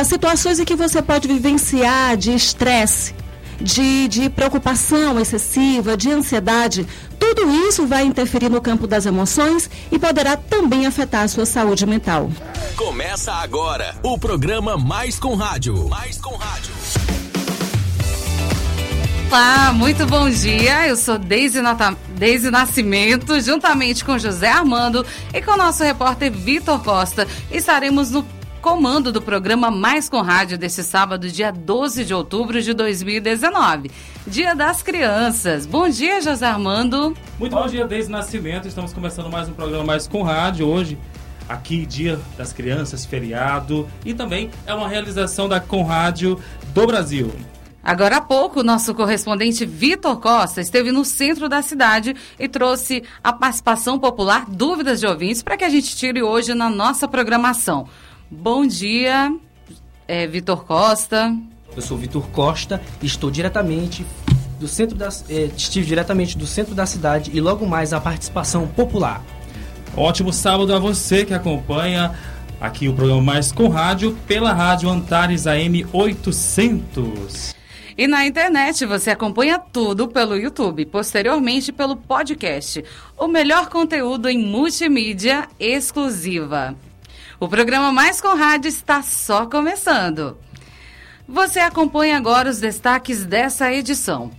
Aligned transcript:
ah, 0.00 0.04
situações 0.04 0.58
em 0.58 0.64
que 0.64 0.74
você 0.74 1.02
pode 1.02 1.28
vivenciar 1.28 2.16
de 2.16 2.34
estresse, 2.34 3.14
de, 3.60 4.08
de 4.08 4.30
preocupação 4.30 5.20
excessiva, 5.20 5.96
de 5.96 6.10
ansiedade, 6.10 6.86
tudo 7.18 7.50
isso 7.68 7.86
vai 7.86 8.04
interferir 8.04 8.48
no 8.48 8.62
campo 8.62 8.86
das 8.86 9.04
emoções 9.04 9.68
e 9.92 9.98
poderá 9.98 10.36
também 10.36 10.86
afetar 10.86 11.24
a 11.24 11.28
sua 11.28 11.44
saúde 11.44 11.84
mental. 11.84 12.30
Começa 12.76 13.32
agora 13.32 13.94
o 14.02 14.18
programa 14.18 14.78
Mais 14.78 15.18
com 15.18 15.34
Rádio. 15.34 15.88
Mais 15.88 16.18
com 16.18 16.34
Rádio. 16.34 16.72
Olá, 19.28 19.72
muito 19.72 20.06
bom 20.06 20.28
dia. 20.30 20.88
Eu 20.88 20.96
sou 20.96 21.18
Deise, 21.18 21.60
Nata... 21.60 21.96
Deise 22.16 22.50
Nascimento, 22.50 23.38
juntamente 23.40 24.04
com 24.04 24.18
José 24.18 24.48
Armando 24.48 25.06
e 25.32 25.40
com 25.42 25.52
o 25.52 25.56
nosso 25.56 25.84
repórter 25.84 26.32
Vitor 26.32 26.82
Costa. 26.82 27.28
Estaremos 27.50 28.10
no 28.10 28.39
comando 28.60 29.10
do 29.10 29.22
programa 29.22 29.70
Mais 29.70 30.08
com 30.08 30.20
Rádio 30.20 30.58
desse 30.58 30.84
sábado, 30.84 31.30
dia 31.30 31.50
12 31.50 32.04
de 32.04 32.12
outubro 32.12 32.60
de 32.60 32.74
2019. 32.74 33.90
Dia 34.26 34.54
das 34.54 34.82
Crianças. 34.82 35.64
Bom 35.64 35.88
dia, 35.88 36.20
José 36.20 36.46
Armando. 36.46 37.16
Muito 37.38 37.56
bom 37.56 37.66
dia, 37.66 37.86
desde 37.86 38.10
o 38.10 38.12
nascimento. 38.12 38.68
Estamos 38.68 38.92
começando 38.92 39.30
mais 39.30 39.48
um 39.48 39.54
programa 39.54 39.84
Mais 39.84 40.06
com 40.06 40.22
Rádio 40.22 40.66
hoje. 40.66 40.98
Aqui, 41.48 41.86
Dia 41.86 42.20
das 42.36 42.52
Crianças, 42.52 43.04
feriado. 43.04 43.88
E 44.04 44.12
também 44.12 44.50
é 44.66 44.74
uma 44.74 44.88
realização 44.88 45.48
da 45.48 45.58
Conrádio 45.58 46.38
do 46.74 46.86
Brasil. 46.86 47.32
Agora 47.82 48.18
há 48.18 48.20
pouco, 48.20 48.62
nosso 48.62 48.94
correspondente 48.94 49.64
Vitor 49.64 50.20
Costa 50.20 50.60
esteve 50.60 50.92
no 50.92 51.02
centro 51.02 51.48
da 51.48 51.62
cidade 51.62 52.14
e 52.38 52.46
trouxe 52.46 53.02
a 53.24 53.32
participação 53.32 53.98
popular 53.98 54.44
Dúvidas 54.46 55.00
de 55.00 55.06
Ouvintes 55.06 55.42
para 55.42 55.56
que 55.56 55.64
a 55.64 55.68
gente 55.70 55.96
tire 55.96 56.22
hoje 56.22 56.52
na 56.52 56.68
nossa 56.68 57.08
programação. 57.08 57.88
Bom 58.32 58.64
dia, 58.64 59.36
é, 60.06 60.24
Vitor 60.24 60.64
Costa. 60.64 61.36
Eu 61.74 61.82
sou 61.82 61.98
Vitor 61.98 62.28
Costa 62.28 62.80
e 63.02 63.06
estou 63.06 63.28
diretamente 63.28 64.06
do 64.60 64.68
centro 64.68 64.96
da, 64.96 65.08
é, 65.28 65.50
estive 65.56 65.84
diretamente 65.84 66.38
do 66.38 66.46
centro 66.46 66.72
da 66.72 66.86
cidade 66.86 67.32
e 67.34 67.40
logo 67.40 67.66
mais 67.66 67.92
a 67.92 68.00
participação 68.00 68.68
popular. 68.68 69.20
Ótimo 69.96 70.32
sábado 70.32 70.72
a 70.72 70.78
você 70.78 71.24
que 71.24 71.34
acompanha 71.34 72.14
aqui 72.60 72.86
o 72.86 72.94
programa 72.94 73.20
Mais 73.20 73.50
com 73.50 73.66
Rádio 73.66 74.16
pela 74.28 74.52
Rádio 74.52 74.88
Antares 74.88 75.48
AM 75.48 75.84
800. 75.92 77.52
E 77.98 78.06
na 78.06 78.24
internet 78.24 78.86
você 78.86 79.10
acompanha 79.10 79.58
tudo 79.58 80.06
pelo 80.06 80.36
YouTube, 80.36 80.86
posteriormente 80.86 81.72
pelo 81.72 81.96
podcast. 81.96 82.84
O 83.18 83.26
melhor 83.26 83.68
conteúdo 83.68 84.28
em 84.28 84.38
multimídia 84.38 85.48
exclusiva. 85.58 86.76
O 87.40 87.48
programa 87.48 87.90
Mais 87.90 88.20
com 88.20 88.36
Rádio 88.36 88.68
está 88.68 89.00
só 89.00 89.46
começando. 89.46 90.36
Você 91.26 91.58
acompanha 91.58 92.18
agora 92.18 92.50
os 92.50 92.60
destaques 92.60 93.24
dessa 93.24 93.72
edição. 93.72 94.30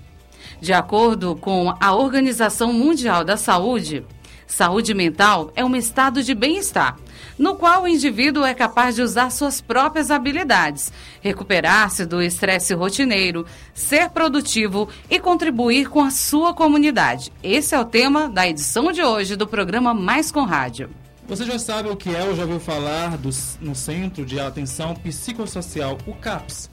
De 0.60 0.72
acordo 0.72 1.36
com 1.36 1.74
a 1.80 1.96
Organização 1.96 2.72
Mundial 2.72 3.24
da 3.24 3.38
Saúde, 3.38 4.06
saúde 4.46 4.94
mental 4.94 5.52
é 5.56 5.66
um 5.66 5.76
estado 5.76 6.22
de 6.22 6.36
bem-estar, 6.36 6.96
no 7.40 7.56
qual 7.56 7.84
o 7.84 7.88
indivíduo 7.88 8.46
é 8.46 8.54
capaz 8.54 8.94
de 8.94 9.02
usar 9.02 9.32
suas 9.32 9.60
próprias 9.60 10.12
habilidades, 10.12 10.94
recuperar-se 11.22 12.06
do 12.06 12.22
estresse 12.22 12.76
rotineiro, 12.76 13.48
ser 13.74 14.12
produtivo 14.12 14.88
e 15.10 15.20
contribuir 15.20 15.90
com 15.90 16.02
a 16.02 16.12
sua 16.12 16.54
comunidade. 16.54 17.34
Esse 17.42 17.74
é 17.74 17.80
o 17.80 17.86
tema 17.86 18.30
da 18.30 18.48
edição 18.48 18.92
de 18.92 19.02
hoje 19.02 19.36
do 19.36 19.48
programa 19.48 19.92
Mais 19.92 20.32
com 20.32 20.44
Rádio. 20.44 21.01
Você 21.32 21.46
já 21.46 21.58
sabe 21.58 21.88
o 21.88 21.96
que 21.96 22.14
é 22.14 22.26
ou 22.26 22.36
já 22.36 22.42
ouviu 22.42 22.60
falar 22.60 23.18
do, 23.18 23.30
no 23.62 23.74
Centro 23.74 24.26
de 24.26 24.38
Atenção 24.38 24.94
Psicossocial, 24.94 25.98
o 26.06 26.14
CAPS? 26.14 26.70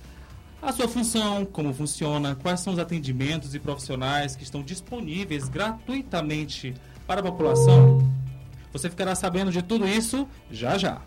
A 0.61 0.73
sua 0.73 0.89
função, 0.89 1.45
como 1.45 1.73
funciona, 1.73 2.35
quais 2.35 2.59
são 2.59 2.73
os 2.73 2.79
atendimentos 2.81 3.55
e 3.55 3.61
profissionais 3.61 4.35
que 4.35 4.43
estão 4.43 4.61
disponíveis 4.61 5.49
gratuitamente 5.49 6.75
para 7.07 7.21
a 7.21 7.23
população? 7.23 7.99
Você 8.73 8.91
ficará 8.91 9.15
sabendo 9.15 9.53
de 9.53 9.63
tudo 9.63 9.87
isso 9.87 10.27
já 10.51 10.77
já. 10.77 11.03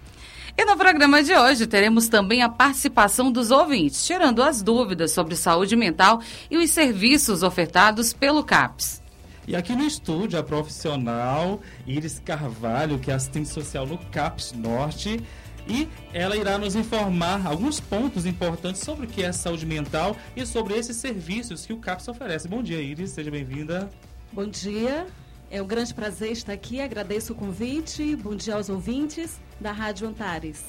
E 0.57 0.63
no 0.63 0.77
programa 0.77 1.21
de 1.21 1.35
hoje 1.35 1.67
teremos 1.67 2.07
também 2.07 2.41
a 2.41 2.47
participação 2.47 3.29
dos 3.29 3.51
ouvintes, 3.51 4.05
tirando 4.05 4.41
as 4.41 4.61
dúvidas 4.61 5.11
sobre 5.11 5.35
saúde 5.35 5.75
mental 5.75 6.21
e 6.49 6.55
os 6.55 6.71
serviços 6.71 7.43
ofertados 7.43 8.13
pelo 8.13 8.45
CAPS. 8.45 9.00
E 9.47 9.55
aqui 9.55 9.75
no 9.75 9.83
estúdio, 9.83 10.39
a 10.39 10.43
profissional 10.43 11.59
Iris 11.87 12.19
Carvalho, 12.19 12.99
que 12.99 13.09
é 13.09 13.13
assistente 13.13 13.49
social 13.49 13.87
no 13.87 13.97
CAPS 13.97 14.53
Norte, 14.53 15.21
e 15.67 15.87
ela 16.13 16.35
irá 16.37 16.57
nos 16.57 16.75
informar 16.75 17.45
alguns 17.45 17.79
pontos 17.79 18.25
importantes 18.25 18.81
sobre 18.81 19.05
o 19.05 19.09
que 19.09 19.23
é 19.23 19.31
saúde 19.31 19.65
mental 19.65 20.15
e 20.35 20.45
sobre 20.45 20.75
esses 20.75 20.97
serviços 20.97 21.65
que 21.65 21.73
o 21.73 21.77
CAPS 21.77 22.07
oferece. 22.07 22.47
Bom 22.47 22.61
dia, 22.61 22.81
Iris, 22.81 23.11
seja 23.11 23.31
bem-vinda. 23.31 23.89
Bom 24.31 24.45
dia, 24.45 25.07
é 25.51 25.61
um 25.61 25.67
grande 25.67 25.93
prazer 25.93 26.31
estar 26.31 26.53
aqui, 26.53 26.79
agradeço 26.79 27.33
o 27.33 27.35
convite, 27.35 28.15
bom 28.15 28.33
dia 28.33 28.55
aos 28.55 28.69
ouvintes 28.69 29.37
da 29.59 29.73
Rádio 29.73 30.07
Antares. 30.07 30.63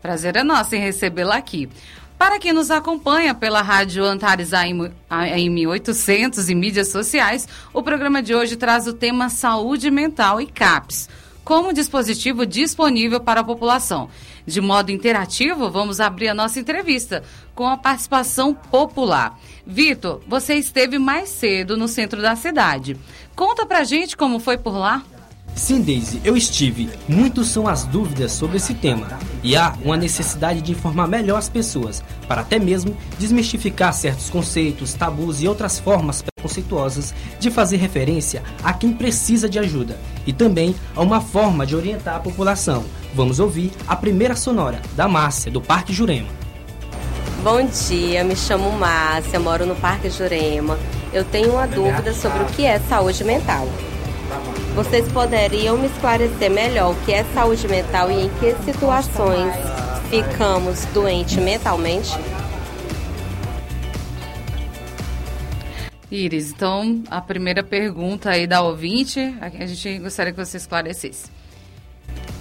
Prazer 0.00 0.36
é 0.36 0.42
nosso 0.42 0.74
em 0.74 0.80
recebê-la 0.80 1.36
aqui. 1.36 1.68
Para 2.16 2.38
quem 2.38 2.52
nos 2.52 2.70
acompanha 2.70 3.34
pela 3.34 3.60
Rádio 3.60 4.02
Antares 4.04 4.52
AM 4.54 5.66
800 5.66 6.48
e 6.48 6.54
mídias 6.54 6.88
sociais, 6.88 7.46
o 7.74 7.82
programa 7.82 8.22
de 8.22 8.34
hoje 8.34 8.56
traz 8.56 8.86
o 8.86 8.94
tema 8.94 9.28
Saúde 9.28 9.90
Mental 9.90 10.40
e 10.40 10.46
CAPS, 10.46 11.10
como 11.44 11.72
dispositivo 11.72 12.46
disponível 12.46 13.20
para 13.20 13.40
a 13.40 13.44
população. 13.44 14.08
De 14.46 14.60
modo 14.60 14.90
interativo, 14.90 15.70
vamos 15.70 16.00
abrir 16.00 16.28
a 16.28 16.34
nossa 16.34 16.58
entrevista 16.58 17.22
com 17.54 17.68
a 17.68 17.76
participação 17.76 18.54
popular. 18.54 19.38
Vitor, 19.66 20.20
você 20.26 20.54
esteve 20.54 20.98
mais 20.98 21.28
cedo 21.28 21.76
no 21.76 21.86
centro 21.86 22.20
da 22.20 22.34
cidade. 22.34 22.96
Conta 23.36 23.64
pra 23.64 23.84
gente 23.84 24.16
como 24.16 24.40
foi 24.40 24.58
por 24.58 24.76
lá. 24.76 25.02
Sim, 25.54 25.82
Daisy, 25.82 26.20
eu 26.24 26.36
estive. 26.36 26.88
Muitos 27.06 27.48
são 27.48 27.68
as 27.68 27.84
dúvidas 27.84 28.32
sobre 28.32 28.56
esse 28.56 28.72
tema. 28.74 29.06
E 29.42 29.54
há 29.54 29.74
uma 29.84 29.96
necessidade 29.96 30.62
de 30.62 30.72
informar 30.72 31.06
melhor 31.06 31.36
as 31.36 31.48
pessoas, 31.48 32.02
para 32.26 32.40
até 32.40 32.58
mesmo 32.58 32.96
desmistificar 33.18 33.92
certos 33.92 34.30
conceitos, 34.30 34.94
tabus 34.94 35.42
e 35.42 35.48
outras 35.48 35.78
formas 35.78 36.22
preconceituosas 36.22 37.14
de 37.38 37.50
fazer 37.50 37.76
referência 37.76 38.42
a 38.62 38.72
quem 38.72 38.92
precisa 38.92 39.48
de 39.48 39.58
ajuda. 39.58 39.98
E 40.26 40.32
também 40.32 40.74
a 40.96 41.02
uma 41.02 41.20
forma 41.20 41.66
de 41.66 41.76
orientar 41.76 42.16
a 42.16 42.20
população. 42.20 42.84
Vamos 43.14 43.38
ouvir 43.38 43.72
a 43.86 43.94
primeira 43.94 44.34
sonora, 44.34 44.80
da 44.96 45.06
Márcia, 45.06 45.50
do 45.50 45.60
Parque 45.60 45.92
Jurema. 45.92 46.28
Bom 47.44 47.66
dia, 47.66 48.24
me 48.24 48.36
chamo 48.36 48.70
Márcia, 48.72 49.38
moro 49.38 49.66
no 49.66 49.74
Parque 49.74 50.08
Jurema. 50.08 50.78
Eu 51.12 51.24
tenho 51.24 51.52
uma 51.52 51.66
dúvida 51.66 52.14
sobre 52.14 52.42
o 52.42 52.46
que 52.46 52.64
é 52.64 52.78
saúde 52.78 53.22
mental. 53.22 53.68
Vocês 54.74 55.06
poderiam 55.12 55.76
me 55.76 55.86
esclarecer 55.86 56.50
melhor 56.50 56.92
o 56.92 57.04
que 57.04 57.12
é 57.12 57.24
saúde 57.34 57.68
mental 57.68 58.10
e 58.10 58.24
em 58.24 58.30
que 58.40 58.54
situações 58.64 59.52
ficamos 60.08 60.86
doentes 60.94 61.36
mentalmente? 61.36 62.10
Iris, 66.10 66.50
então 66.50 67.02
a 67.10 67.20
primeira 67.20 67.62
pergunta 67.62 68.30
aí 68.30 68.46
da 68.46 68.62
ouvinte, 68.62 69.20
a 69.40 69.66
gente 69.66 69.98
gostaria 69.98 70.32
que 70.32 70.42
você 70.42 70.56
esclarecesse. 70.56 71.30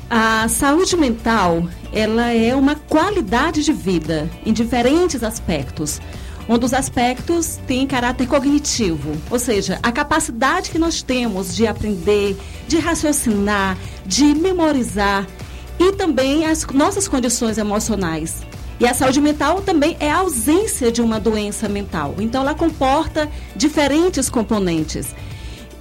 A 0.09 0.47
saúde 0.47 0.95
mental, 0.95 1.67
ela 1.93 2.31
é 2.31 2.55
uma 2.55 2.75
qualidade 2.75 3.63
de 3.63 3.73
vida 3.73 4.29
em 4.45 4.53
diferentes 4.53 5.21
aspectos. 5.21 6.01
Um 6.49 6.57
dos 6.57 6.73
aspectos 6.73 7.59
tem 7.67 7.85
caráter 7.87 8.27
cognitivo, 8.27 9.15
ou 9.29 9.39
seja, 9.39 9.79
a 9.81 9.91
capacidade 9.91 10.69
que 10.69 10.79
nós 10.79 11.01
temos 11.01 11.55
de 11.55 11.67
aprender, 11.67 12.35
de 12.67 12.77
raciocinar, 12.77 13.77
de 14.05 14.33
memorizar 14.33 15.27
e 15.79 15.91
também 15.93 16.45
as 16.45 16.65
nossas 16.67 17.07
condições 17.07 17.57
emocionais. 17.57 18.41
E 18.79 18.87
a 18.87 18.93
saúde 18.95 19.21
mental 19.21 19.61
também 19.61 19.95
é 19.99 20.09
a 20.09 20.17
ausência 20.17 20.91
de 20.91 21.03
uma 21.03 21.19
doença 21.19 21.69
mental. 21.69 22.15
Então, 22.17 22.41
ela 22.41 22.55
comporta 22.55 23.29
diferentes 23.55 24.27
componentes. 24.27 25.13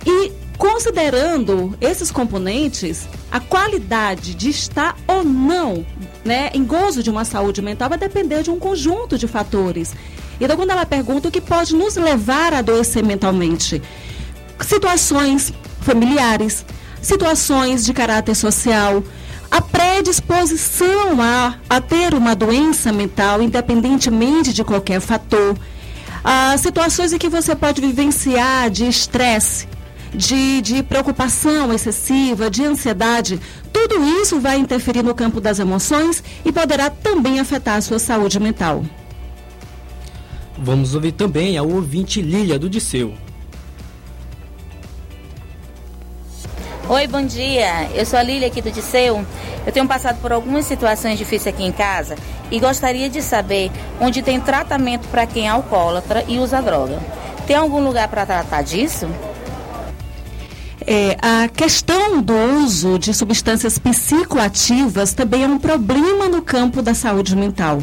E 0.06 0.31
considerando 0.58 1.75
esses 1.81 2.11
componentes, 2.11 3.08
a 3.32 3.40
qualidade 3.40 4.34
de 4.34 4.50
estar 4.50 4.94
ou 5.06 5.25
não 5.25 5.87
né, 6.23 6.50
em 6.52 6.62
gozo 6.62 7.02
de 7.02 7.08
uma 7.08 7.25
saúde 7.25 7.62
mental 7.62 7.88
vai 7.88 7.96
depender 7.96 8.43
de 8.43 8.50
um 8.50 8.58
conjunto 8.58 9.17
de 9.17 9.26
fatores. 9.26 9.94
Então, 10.40 10.56
quando 10.56 10.70
ela 10.70 10.87
pergunta 10.87 11.28
o 11.28 11.31
que 11.31 11.40
pode 11.40 11.75
nos 11.75 11.96
levar 11.96 12.54
a 12.54 12.58
adoecer 12.58 13.04
mentalmente, 13.04 13.82
situações 14.60 15.52
familiares, 15.82 16.64
situações 17.02 17.84
de 17.84 17.92
caráter 17.92 18.34
social, 18.34 19.02
a 19.50 19.60
predisposição 19.60 21.20
a, 21.20 21.54
a 21.69 21.81
ter 21.81 22.14
uma 22.14 22.34
doença 22.34 22.92
mental, 22.92 23.42
independentemente 23.42 24.52
de 24.52 24.62
qualquer 24.62 25.00
fator, 25.00 25.58
as 26.22 26.60
situações 26.60 27.12
em 27.12 27.19
que 27.19 27.28
você 27.28 27.56
pode 27.56 27.81
vivenciar 27.81 28.70
de 28.70 28.86
estresse, 28.86 29.66
de, 30.14 30.60
de 30.60 30.82
preocupação 30.82 31.72
excessiva, 31.72 32.50
de 32.50 32.64
ansiedade, 32.64 33.40
tudo 33.72 34.04
isso 34.22 34.38
vai 34.38 34.58
interferir 34.58 35.02
no 35.02 35.14
campo 35.14 35.40
das 35.40 35.58
emoções 35.58 36.22
e 36.44 36.52
poderá 36.52 36.90
também 36.90 37.40
afetar 37.40 37.76
a 37.76 37.81
sua 37.81 37.98
saúde 37.98 38.38
mental. 38.38 38.84
Vamos 40.62 40.94
ouvir 40.94 41.12
também 41.12 41.56
a 41.56 41.62
ouvinte 41.62 42.20
Lília 42.20 42.58
do 42.58 42.68
Disseu. 42.68 43.14
Oi, 46.86 47.06
bom 47.06 47.24
dia. 47.24 47.88
Eu 47.94 48.04
sou 48.04 48.18
a 48.18 48.22
Lília 48.22 48.48
aqui 48.48 48.60
do 48.60 48.70
Disseu. 48.70 49.24
Eu 49.66 49.72
tenho 49.72 49.88
passado 49.88 50.20
por 50.20 50.32
algumas 50.32 50.66
situações 50.66 51.16
difíceis 51.16 51.54
aqui 51.54 51.64
em 51.64 51.72
casa 51.72 52.14
e 52.50 52.60
gostaria 52.60 53.08
de 53.08 53.22
saber 53.22 53.70
onde 53.98 54.20
tem 54.20 54.38
tratamento 54.38 55.08
para 55.08 55.26
quem 55.26 55.46
é 55.46 55.48
alcoólatra 55.48 56.26
e 56.28 56.38
usa 56.38 56.60
droga. 56.60 56.98
Tem 57.46 57.56
algum 57.56 57.82
lugar 57.82 58.08
para 58.08 58.26
tratar 58.26 58.60
disso? 58.60 59.08
É, 60.86 61.16
a 61.22 61.48
questão 61.48 62.20
do 62.20 62.34
uso 62.34 62.98
de 62.98 63.14
substâncias 63.14 63.78
psicoativas 63.78 65.14
também 65.14 65.44
é 65.44 65.46
um 65.46 65.58
problema 65.58 66.28
no 66.28 66.42
campo 66.42 66.82
da 66.82 66.92
saúde 66.92 67.34
mental. 67.34 67.82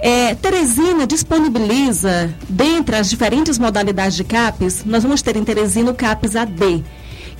É, 0.00 0.34
Teresina 0.36 1.06
disponibiliza, 1.06 2.32
dentre 2.48 2.96
as 2.96 3.10
diferentes 3.10 3.58
modalidades 3.58 4.16
de 4.16 4.22
CAPES, 4.22 4.84
nós 4.84 5.02
vamos 5.02 5.22
ter 5.22 5.36
em 5.36 5.44
Teresina 5.44 5.90
o 5.90 5.94
CAPES 5.94 6.36
AD, 6.36 6.84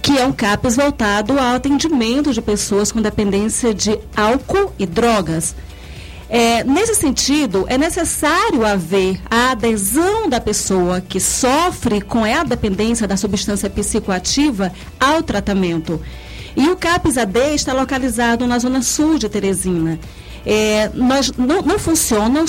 que 0.02 0.18
é 0.18 0.26
um 0.26 0.32
CAPES 0.32 0.76
voltado 0.76 1.38
ao 1.38 1.54
atendimento 1.54 2.32
de 2.32 2.42
pessoas 2.42 2.90
com 2.90 3.00
dependência 3.00 3.72
de 3.72 3.96
álcool 4.16 4.72
e 4.76 4.86
drogas. 4.86 5.54
É, 6.28 6.62
nesse 6.64 6.94
sentido, 6.96 7.64
é 7.68 7.78
necessário 7.78 8.66
haver 8.66 9.20
a 9.30 9.52
adesão 9.52 10.28
da 10.28 10.40
pessoa 10.40 11.00
que 11.00 11.20
sofre 11.20 12.00
com 12.00 12.24
a 12.24 12.42
dependência 12.42 13.06
da 13.06 13.16
substância 13.16 13.70
psicoativa 13.70 14.72
ao 14.98 15.22
tratamento. 15.22 16.00
E 16.56 16.68
o 16.68 16.76
CAPES 16.76 17.18
AD 17.18 17.54
está 17.54 17.72
localizado 17.72 18.46
na 18.46 18.58
zona 18.58 18.82
sul 18.82 19.16
de 19.16 19.28
Teresina. 19.28 19.98
É, 20.50 20.90
nós, 20.94 21.30
não, 21.36 21.60
não 21.60 21.78
funciona, 21.78 22.42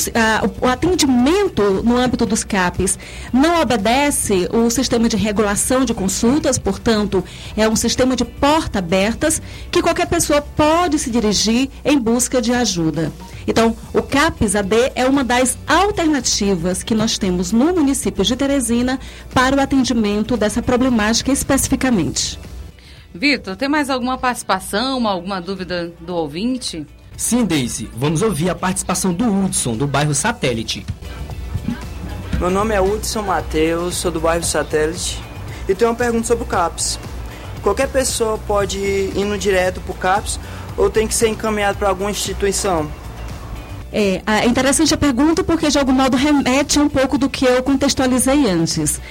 o, 0.61 0.67
atendimento 0.67 1.83
no 1.83 1.97
âmbito 1.97 2.25
dos 2.25 2.45
CAPs 2.45 2.97
não 3.33 3.61
obedece 3.61 4.47
o 4.53 4.69
sistema 4.69 5.09
de 5.09 5.17
regulação 5.17 5.83
de 5.83 5.93
consultas, 5.93 6.57
portanto, 6.57 7.21
é 7.57 7.67
um 7.67 7.75
sistema 7.75 8.15
de 8.15 8.23
porta 8.23 8.79
abertas 8.79 9.41
que 9.69 9.81
qualquer 9.81 10.07
pessoa 10.07 10.41
pode 10.41 10.97
se 10.97 11.09
dirigir 11.09 11.69
em 11.83 11.99
busca 11.99 12.41
de 12.41 12.53
ajuda. 12.53 13.11
Então, 13.45 13.75
o 13.93 14.01
CAPS 14.01 14.55
AD 14.55 14.93
é 14.95 15.05
uma 15.05 15.25
das 15.25 15.57
alternativas 15.67 16.83
que 16.83 16.95
nós 16.95 17.17
temos 17.17 17.51
no 17.51 17.73
município 17.73 18.23
de 18.23 18.33
Teresina 18.37 18.97
para 19.33 19.57
o 19.57 19.59
atendimento 19.59 20.37
dessa 20.37 20.61
problemática 20.61 21.33
especificamente. 21.33 22.39
Vitor, 23.13 23.57
tem 23.57 23.67
mais 23.67 23.89
alguma 23.89 24.17
participação, 24.17 25.05
alguma 25.05 25.41
dúvida 25.41 25.91
do 25.99 26.15
ouvinte? 26.15 26.87
Sim, 27.19 27.43
Daisy, 27.43 27.91
vamos 27.93 28.21
ouvir 28.21 28.49
a 28.49 28.55
participação 28.55 29.13
do 29.13 29.25
Hudson, 29.25 29.75
do 29.75 29.85
bairro 29.85 30.15
Satélite. 30.15 30.85
Meu 32.39 32.49
nome 32.49 32.73
é 32.73 32.79
Hudson 32.79 33.23
Matheus, 33.23 33.95
sou 33.95 34.09
do 34.09 34.21
bairro 34.21 34.45
Satélite 34.45 35.21
e 35.67 35.75
tenho 35.75 35.91
uma 35.91 35.97
pergunta 35.97 36.25
sobre 36.25 36.45
o 36.45 36.47
CAPS. 36.47 36.97
Qualquer 37.61 37.89
pessoa 37.89 38.37
pode 38.47 38.79
ir 38.79 39.17
indo 39.17 39.37
direto 39.37 39.81
para 39.81 39.91
o 39.91 39.95
CAPS 39.95 40.39
ou 40.77 40.89
tem 40.89 41.05
que 41.09 41.13
ser 41.13 41.27
encaminhado 41.27 41.77
para 41.77 41.89
alguma 41.89 42.09
instituição? 42.09 42.89
É, 43.91 44.21
é 44.25 44.45
interessante 44.45 44.93
a 44.93 44.97
pergunta 44.97 45.43
porque 45.43 45.67
de 45.67 45.77
algum 45.77 45.91
modo 45.91 46.15
remete 46.15 46.79
um 46.79 46.87
pouco 46.87 47.17
do 47.17 47.29
que 47.29 47.43
eu 47.43 47.61
contextualizei 47.61 48.49
antes. 48.49 49.01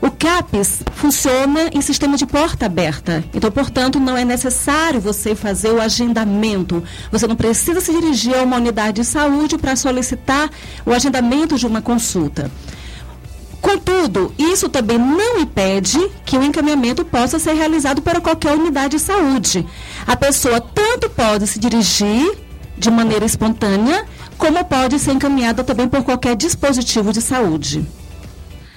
O 0.00 0.10
CAPES 0.10 0.82
funciona 0.94 1.70
em 1.72 1.80
sistema 1.80 2.16
de 2.16 2.26
porta 2.26 2.66
aberta. 2.66 3.24
Então, 3.32 3.50
portanto, 3.50 3.98
não 3.98 4.16
é 4.16 4.24
necessário 4.24 5.00
você 5.00 5.34
fazer 5.34 5.70
o 5.70 5.80
agendamento. 5.80 6.82
Você 7.10 7.26
não 7.26 7.36
precisa 7.36 7.80
se 7.80 7.92
dirigir 7.92 8.36
a 8.36 8.42
uma 8.42 8.56
unidade 8.56 9.00
de 9.00 9.04
saúde 9.06 9.56
para 9.56 9.76
solicitar 9.76 10.50
o 10.84 10.92
agendamento 10.92 11.56
de 11.56 11.66
uma 11.66 11.80
consulta. 11.80 12.50
Contudo, 13.60 14.34
isso 14.38 14.68
também 14.68 14.98
não 14.98 15.40
impede 15.40 15.98
que 16.26 16.36
o 16.36 16.42
encaminhamento 16.42 17.02
possa 17.02 17.38
ser 17.38 17.54
realizado 17.54 18.02
para 18.02 18.20
qualquer 18.20 18.52
unidade 18.52 18.98
de 18.98 19.02
saúde. 19.02 19.66
A 20.06 20.14
pessoa 20.14 20.60
tanto 20.60 21.08
pode 21.08 21.46
se 21.46 21.58
dirigir 21.58 22.36
de 22.76 22.90
maneira 22.90 23.24
espontânea, 23.24 24.04
como 24.36 24.62
pode 24.66 24.98
ser 24.98 25.12
encaminhada 25.12 25.64
também 25.64 25.88
por 25.88 26.02
qualquer 26.02 26.36
dispositivo 26.36 27.10
de 27.10 27.22
saúde. 27.22 27.86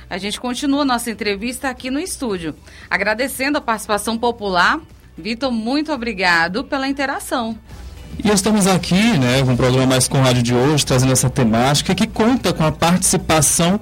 A 0.09 0.17
gente 0.17 0.39
continua 0.39 0.85
nossa 0.85 1.11
entrevista 1.11 1.69
aqui 1.69 1.91
no 1.91 1.99
estúdio. 1.99 2.55
Agradecendo 2.89 3.57
a 3.57 3.61
participação 3.61 4.17
popular. 4.17 4.79
Vitor, 5.17 5.51
muito 5.51 5.91
obrigado 5.91 6.63
pela 6.63 6.87
interação. 6.87 7.57
E 8.23 8.29
estamos 8.29 8.67
aqui, 8.67 9.17
né, 9.17 9.43
com 9.43 9.53
o 9.53 9.57
programa 9.57 9.85
Mais 9.85 10.07
com 10.07 10.21
Rádio 10.21 10.43
de 10.43 10.55
hoje, 10.55 10.85
trazendo 10.85 11.11
essa 11.11 11.29
temática 11.29 11.93
que 11.93 12.07
conta 12.07 12.53
com 12.53 12.63
a 12.63 12.71
participação 12.71 13.79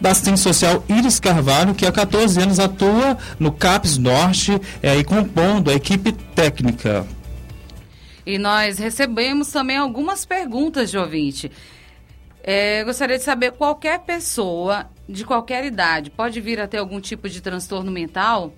da 0.00 0.10
assistente 0.10 0.40
social 0.40 0.84
Iris 0.88 1.20
Carvalho, 1.20 1.74
que 1.74 1.86
há 1.86 1.92
14 1.92 2.40
anos 2.40 2.58
atua 2.58 3.16
no 3.38 3.52
CAPES 3.52 3.98
Norte, 3.98 4.60
é, 4.82 4.90
aí 4.90 5.04
compondo 5.04 5.70
a 5.70 5.74
equipe 5.74 6.12
técnica. 6.12 7.06
E 8.26 8.36
nós 8.36 8.78
recebemos 8.78 9.48
também 9.48 9.76
algumas 9.76 10.24
perguntas 10.24 10.90
de 10.90 10.98
ouvinte. 10.98 11.50
É, 12.42 12.84
gostaria 12.84 13.18
de 13.18 13.24
saber, 13.24 13.52
qualquer 13.52 14.00
pessoa 14.00 14.86
de 15.08 15.24
qualquer 15.24 15.64
idade 15.64 16.10
pode 16.10 16.40
vir 16.40 16.60
a 16.60 16.68
ter 16.68 16.78
algum 16.78 17.00
tipo 17.00 17.28
de 17.28 17.40
transtorno 17.40 17.90
mental? 17.90 18.52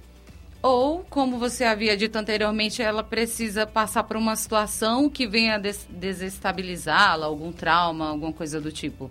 Ou, 0.63 1.07
como 1.09 1.39
você 1.39 1.65
havia 1.65 1.97
dito 1.97 2.17
anteriormente, 2.17 2.83
ela 2.83 3.03
precisa 3.03 3.67
passar 3.67 4.03
por 4.03 4.17
uma 4.17 4.37
situação 4.37 5.09
que 5.09 5.27
venha 5.27 5.59
des 5.59 5.87
desestabilizá-la, 5.89 7.25
algum 7.25 7.51
trauma, 7.51 8.11
alguma 8.11 8.33
coisa 8.33 8.61
do 8.61 8.71
tipo? 8.71 9.11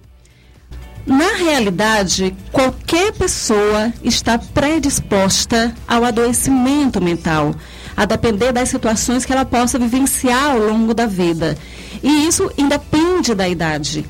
Na 1.08 1.34
realidade, 1.38 2.36
qualquer 2.52 3.14
pessoa 3.14 3.92
está 4.04 4.38
predisposta 4.38 5.74
ao 5.88 6.04
adoecimento 6.04 7.02
mental, 7.02 7.56
a 7.98 8.06
depender 8.06 8.52
das 8.52 8.70
situações 8.70 9.26
que 9.26 9.34
ela 9.34 9.46
possa 9.46 9.80
vivenciar 9.80 10.52
ao 10.52 10.60
longo 10.60 10.94
da 10.94 11.08
vida. 11.08 11.58
E 12.04 12.28
isso 12.28 12.52
independe 12.58 13.34
da 13.34 13.50
idade 13.50 14.06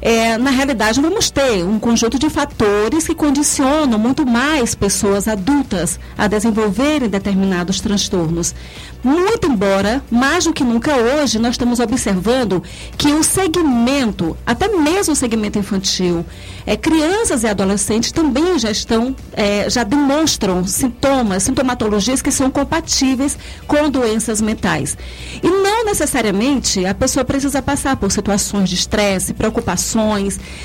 é, 0.00 0.38
na 0.38 0.50
realidade, 0.50 1.00
vamos 1.00 1.28
ter 1.30 1.64
um 1.64 1.78
conjunto 1.78 2.18
de 2.18 2.30
fatores 2.30 3.06
que 3.06 3.14
condicionam 3.14 3.98
muito 3.98 4.24
mais 4.24 4.74
pessoas 4.74 5.26
adultas 5.26 5.98
a 6.16 6.28
desenvolverem 6.28 7.08
determinados 7.08 7.80
transtornos. 7.80 8.54
Muito 9.02 9.46
embora, 9.48 10.02
mais 10.10 10.44
do 10.44 10.52
que 10.52 10.62
nunca 10.62 10.96
hoje, 10.96 11.38
nós 11.38 11.52
estamos 11.52 11.80
observando 11.80 12.62
que 12.96 13.08
o 13.08 13.22
segmento, 13.22 14.36
até 14.44 14.68
mesmo 14.68 15.12
o 15.12 15.16
segmento 15.16 15.58
infantil, 15.58 16.24
é, 16.66 16.76
crianças 16.76 17.42
e 17.42 17.48
adolescentes 17.48 18.12
também 18.12 18.58
já 18.58 18.70
estão, 18.70 19.14
é, 19.32 19.68
já 19.70 19.84
demonstram 19.84 20.64
sintomas, 20.64 21.44
sintomatologias 21.44 22.22
que 22.22 22.30
são 22.30 22.50
compatíveis 22.50 23.38
com 23.66 23.88
doenças 23.88 24.40
mentais. 24.40 24.96
E 25.42 25.48
não 25.48 25.84
necessariamente 25.84 26.84
a 26.84 26.94
pessoa 26.94 27.24
precisa 27.24 27.62
passar 27.62 27.96
por 27.96 28.10
situações 28.12 28.68
de 28.68 28.74
estresse, 28.74 29.32
preocupações, 29.32 29.87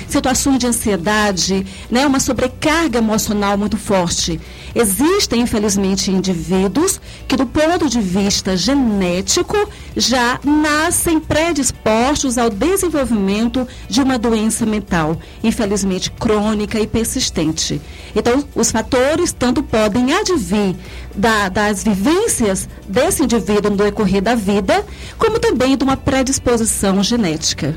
situações 0.08 0.58
de 0.58 0.66
ansiedade, 0.66 1.66
né, 1.90 2.06
uma 2.06 2.20
sobrecarga 2.20 2.98
emocional 2.98 3.56
muito 3.56 3.76
forte. 3.76 4.40
Existem, 4.74 5.42
infelizmente, 5.42 6.10
indivíduos 6.10 7.00
que, 7.28 7.36
do 7.36 7.46
ponto 7.46 7.88
de 7.88 8.00
vista 8.00 8.56
genético, 8.56 9.56
já 9.96 10.40
nascem 10.44 11.20
predispostos 11.20 12.36
ao 12.36 12.50
desenvolvimento 12.50 13.66
de 13.88 14.02
uma 14.02 14.18
doença 14.18 14.66
mental, 14.66 15.16
infelizmente 15.42 16.10
crônica 16.10 16.78
e 16.80 16.86
persistente. 16.86 17.80
Então, 18.14 18.44
os 18.54 18.70
fatores 18.70 19.32
tanto 19.32 19.62
podem 19.62 20.12
advir 20.12 20.74
da, 21.14 21.48
das 21.48 21.84
vivências 21.84 22.68
desse 22.88 23.22
indivíduo 23.22 23.70
no 23.70 23.76
decorrer 23.76 24.22
da 24.22 24.34
vida, 24.34 24.84
como 25.18 25.38
também 25.38 25.76
de 25.76 25.84
uma 25.84 25.96
predisposição 25.96 27.02
genética. 27.02 27.76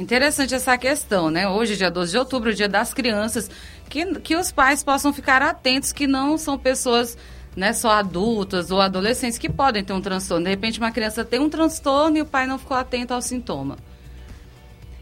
Interessante 0.00 0.54
essa 0.54 0.78
questão, 0.78 1.30
né? 1.30 1.46
Hoje, 1.46 1.76
dia 1.76 1.90
12 1.90 2.12
de 2.12 2.16
outubro, 2.16 2.54
dia 2.54 2.66
das 2.66 2.94
crianças, 2.94 3.50
que, 3.86 4.18
que 4.20 4.34
os 4.34 4.50
pais 4.50 4.82
possam 4.82 5.12
ficar 5.12 5.42
atentos 5.42 5.92
que 5.92 6.06
não 6.06 6.38
são 6.38 6.56
pessoas 6.56 7.18
né, 7.54 7.74
só 7.74 7.90
adultas 7.90 8.70
ou 8.70 8.80
adolescentes 8.80 9.36
que 9.36 9.50
podem 9.50 9.84
ter 9.84 9.92
um 9.92 10.00
transtorno. 10.00 10.44
De 10.44 10.50
repente, 10.50 10.78
uma 10.78 10.90
criança 10.90 11.22
tem 11.22 11.38
um 11.38 11.50
transtorno 11.50 12.16
e 12.16 12.22
o 12.22 12.24
pai 12.24 12.46
não 12.46 12.58
ficou 12.58 12.78
atento 12.78 13.12
ao 13.12 13.20
sintoma. 13.20 13.76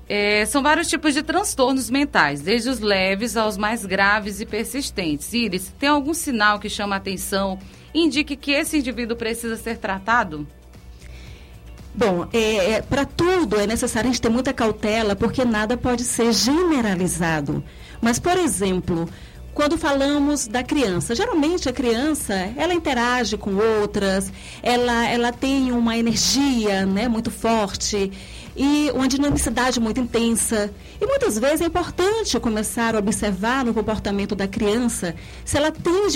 É, 0.09 0.45
são 0.47 0.64
vários 0.64 0.88
tipos 0.88 1.14
de 1.14 1.23
transtornos 1.23 1.88
mentais, 1.88 2.40
desde 2.40 2.69
os 2.69 2.81
leves 2.81 3.37
aos 3.37 3.57
mais 3.57 3.87
graves 3.87 4.40
e 4.40 4.47
persistentes. 4.47 5.33
Iris, 5.33 5.73
tem 5.78 5.90
algum 5.90 6.12
sinal 6.12 6.59
que 6.59 6.69
chama 6.69 6.97
a 6.97 6.99
atenção 6.99 7.57
indique 7.95 8.37
que 8.37 8.50
esse 8.50 8.78
indivíduo 8.78 9.17
precisa 9.17 9.57
ser 9.57 9.78
tratado? 9.78 10.45
Bom, 11.99 12.28
é, 12.33 12.75
é, 12.75 12.81
para 12.81 13.05
tudo 13.05 13.59
é 13.59 13.67
necessário 13.67 14.09
a 14.09 14.12
gente 14.12 14.23
ter 14.23 14.28
muita 14.28 14.52
cautela, 14.52 15.17
porque 15.17 15.45
nada 15.45 15.76
pode 15.76 16.05
ser 16.05 16.33
generalizado. 16.33 17.61
Mas, 18.00 18.21
por 18.21 18.37
exemplo, 18.38 19.09
quando 19.52 19.76
falamos 19.76 20.47
da 20.47 20.62
criança. 20.62 21.12
Geralmente 21.17 21.69
a 21.69 21.73
criança, 21.73 22.35
ela 22.57 22.73
interage 22.73 23.37
com 23.37 23.57
outras, 23.81 24.33
ela, 24.62 25.09
ela 25.09 25.33
tem 25.33 25.73
uma 25.73 25.99
energia 25.99 26.87
né, 26.87 27.09
muito 27.09 27.33
forte 27.33 28.12
e 28.59 28.91
uma 28.93 29.07
dinamicidade 29.07 29.79
muito 29.79 30.00
intensa. 30.00 30.71
E 31.00 31.07
muitas 31.07 31.38
vezes 31.38 31.61
é 31.61 31.67
importante 31.67 32.38
começar 32.41 32.97
a 32.97 32.99
observar 32.99 33.65
no 33.65 33.73
comportamento 33.73 34.35
da 34.35 34.49
criança 34.49 35.15
se 35.45 35.57
ela 35.57 35.71
tem 35.71 36.09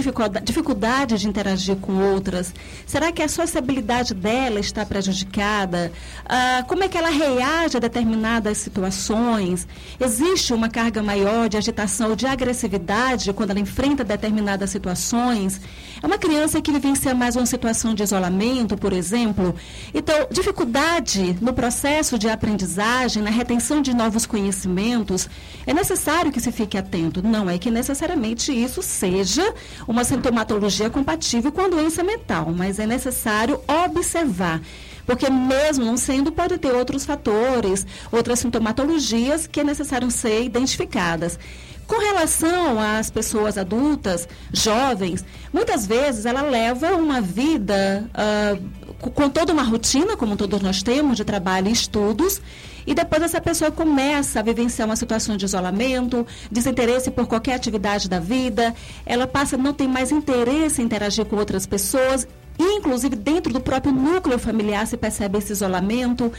dificuldade 0.42 1.18
de 1.18 1.28
interagir 1.28 1.76
com 1.76 1.92
outras. 2.12 2.52
Será 2.84 3.12
que 3.12 3.22
a 3.22 3.28
sociabilidade 3.28 4.12
dela 4.12 4.58
está 4.58 4.84
prejudicada? 4.84 5.92
Ah, 6.26 6.64
como 6.66 6.82
é 6.82 6.88
que 6.88 6.98
ela 6.98 7.10
reage 7.10 7.76
a 7.76 7.80
determinadas 7.80 8.58
situações? 8.58 9.68
Existe 10.00 10.52
uma 10.52 10.68
carga 10.68 11.00
maior 11.00 11.48
de 11.48 11.56
agitação 11.56 12.10
ou 12.10 12.16
de 12.16 12.26
agressividade 12.26 13.32
quando 13.32 13.50
ela 13.50 13.60
enfrenta 13.60 14.02
determinadas 14.02 14.70
situações? 14.70 15.60
É 16.02 16.06
uma 16.06 16.18
criança 16.18 16.60
que 16.60 16.72
vivencia 16.72 17.14
mais 17.14 17.36
uma 17.36 17.46
situação 17.46 17.94
de 17.94 18.02
isolamento, 18.02 18.76
por 18.76 18.92
exemplo. 18.92 19.54
Então, 19.94 20.26
dificuldade 20.28 21.36
no 21.40 21.52
processo 21.52 22.18
de 22.18 22.31
aprendizagem, 22.32 23.22
na 23.22 23.30
retenção 23.30 23.82
de 23.82 23.94
novos 23.94 24.26
conhecimentos, 24.26 25.28
é 25.66 25.72
necessário 25.72 26.32
que 26.32 26.40
se 26.40 26.50
fique 26.50 26.76
atento. 26.76 27.22
Não 27.22 27.48
é 27.48 27.58
que 27.58 27.70
necessariamente 27.70 28.52
isso 28.52 28.82
seja 28.82 29.54
uma 29.86 30.04
sintomatologia 30.04 30.90
compatível 30.90 31.52
com 31.52 31.60
a 31.60 31.68
doença 31.68 32.02
mental, 32.02 32.52
mas 32.56 32.78
é 32.78 32.86
necessário 32.86 33.60
observar 33.86 34.60
porque 35.04 35.28
mesmo 35.28 35.84
não 35.84 35.96
sendo, 35.96 36.30
pode 36.30 36.56
ter 36.58 36.72
outros 36.72 37.04
fatores, 37.04 37.84
outras 38.10 38.38
sintomatologias 38.38 39.48
que 39.48 39.60
é 39.60 39.64
necessário 39.64 40.08
ser 40.12 40.44
identificadas. 40.44 41.38
Com 41.86 41.98
relação 41.98 42.78
às 42.80 43.10
pessoas 43.10 43.58
adultas, 43.58 44.28
jovens, 44.52 45.24
muitas 45.52 45.86
vezes 45.86 46.24
ela 46.24 46.42
leva 46.42 46.94
uma 46.94 47.20
vida 47.20 48.08
uh, 48.14 48.91
com 49.10 49.28
toda 49.28 49.52
uma 49.52 49.62
rotina, 49.62 50.16
como 50.16 50.36
todos 50.36 50.60
nós 50.60 50.82
temos, 50.82 51.16
de 51.16 51.24
trabalho 51.24 51.68
e 51.68 51.72
estudos, 51.72 52.40
e 52.86 52.94
depois 52.94 53.22
essa 53.22 53.40
pessoa 53.40 53.70
começa 53.70 54.40
a 54.40 54.42
vivenciar 54.42 54.88
uma 54.88 54.96
situação 54.96 55.36
de 55.36 55.44
isolamento, 55.44 56.26
desinteresse 56.50 57.10
por 57.10 57.26
qualquer 57.26 57.54
atividade 57.54 58.08
da 58.08 58.18
vida, 58.18 58.74
ela 59.04 59.26
passa 59.26 59.56
não 59.56 59.72
ter 59.72 59.88
mais 59.88 60.10
interesse 60.10 60.82
em 60.82 60.84
interagir 60.84 61.24
com 61.24 61.36
outras 61.36 61.66
pessoas, 61.66 62.26
inclusive 62.58 63.16
dentro 63.16 63.52
do 63.52 63.60
próprio 63.60 63.92
núcleo 63.92 64.38
familiar 64.38 64.86
se 64.86 64.96
percebe 64.96 65.38
esse 65.38 65.52
isolamento. 65.52 66.32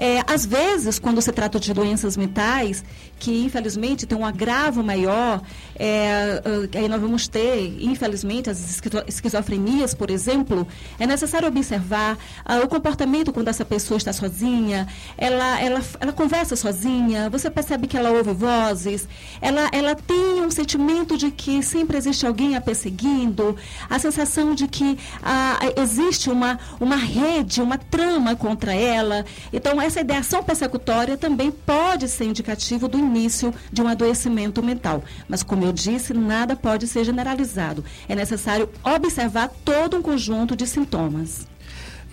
É, 0.00 0.22
às 0.28 0.46
vezes, 0.46 0.96
quando 1.00 1.20
se 1.20 1.32
trata 1.32 1.58
de 1.58 1.74
doenças 1.74 2.16
mentais, 2.16 2.84
que 3.18 3.44
infelizmente 3.44 4.06
tem 4.06 4.16
um 4.16 4.24
agravo 4.24 4.80
maior, 4.80 5.42
é, 5.78 6.42
é, 6.74 6.78
aí 6.78 6.88
nós 6.88 7.00
vamos 7.00 7.28
ter, 7.28 7.76
infelizmente, 7.80 8.50
as 8.50 8.80
esquizofrenias, 9.06 9.94
por 9.94 10.10
exemplo, 10.10 10.66
é 10.98 11.06
necessário 11.06 11.48
observar 11.48 12.18
ah, 12.44 12.58
o 12.60 12.68
comportamento 12.68 13.32
quando 13.32 13.48
essa 13.48 13.64
pessoa 13.64 13.98
está 13.98 14.12
sozinha, 14.12 14.86
ela, 15.16 15.60
ela, 15.60 15.80
ela 16.00 16.12
conversa 16.12 16.56
sozinha, 16.56 17.30
você 17.30 17.50
percebe 17.50 17.86
que 17.86 17.96
ela 17.96 18.10
ouve 18.10 18.32
vozes, 18.32 19.08
ela, 19.40 19.68
ela 19.72 19.94
tem 19.94 20.42
um 20.42 20.50
sentimento 20.50 21.16
de 21.16 21.30
que 21.30 21.62
sempre 21.62 21.96
existe 21.96 22.26
alguém 22.26 22.56
a 22.56 22.60
perseguindo, 22.60 23.56
a 23.88 23.98
sensação 23.98 24.54
de 24.54 24.66
que 24.66 24.98
ah, 25.22 25.58
existe 25.76 26.30
uma, 26.30 26.58
uma 26.80 26.96
rede, 26.96 27.62
uma 27.62 27.78
trama 27.78 28.34
contra 28.34 28.74
ela. 28.74 29.24
Então, 29.52 29.80
essa 29.80 30.00
ideação 30.00 30.42
persecutória 30.42 31.16
também 31.16 31.50
pode 31.50 32.08
ser 32.08 32.24
indicativo 32.24 32.88
do 32.88 32.98
início 32.98 33.54
de 33.72 33.80
um 33.82 33.88
adoecimento 33.88 34.62
mental. 34.62 35.02
Mas, 35.28 35.42
como 35.42 35.64
eu 35.64 35.67
disse, 35.72 36.12
nada 36.12 36.56
pode 36.56 36.86
ser 36.86 37.04
generalizado. 37.04 37.84
É 38.08 38.14
necessário 38.14 38.68
observar 38.84 39.48
todo 39.64 39.96
um 39.96 40.02
conjunto 40.02 40.56
de 40.56 40.66
sintomas. 40.66 41.46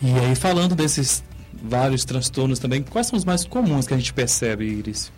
E 0.02 0.12
aí, 0.12 0.36
falando 0.36 0.76
desses 0.76 1.24
vários 1.54 2.04
transtornos 2.06 2.60
também, 2.60 2.84
quais 2.84 3.08
são 3.08 3.18
os 3.18 3.26
mais 3.26 3.46
comuns 3.46 3.88
que 3.88 3.94
a 3.94 3.98
gente 3.98 4.14
percebe, 4.14 4.66
Iris? 4.66 5.12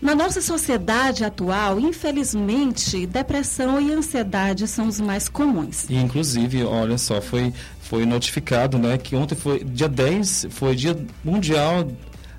Na 0.00 0.14
nossa 0.14 0.40
sociedade 0.40 1.24
atual, 1.24 1.80
infelizmente, 1.80 3.04
depressão 3.04 3.80
e 3.80 3.92
ansiedade 3.92 4.68
são 4.68 4.86
os 4.86 5.00
mais 5.00 5.28
comuns. 5.28 5.90
E, 5.90 5.96
inclusive, 5.96 6.62
olha 6.62 6.96
só, 6.96 7.20
foi, 7.20 7.52
foi 7.80 8.06
notificado 8.06 8.78
né, 8.78 8.96
que 8.96 9.16
ontem 9.16 9.34
foi 9.34 9.64
dia 9.64 9.88
10, 9.88 10.46
foi 10.50 10.76
dia 10.76 10.96
mundial 11.24 11.88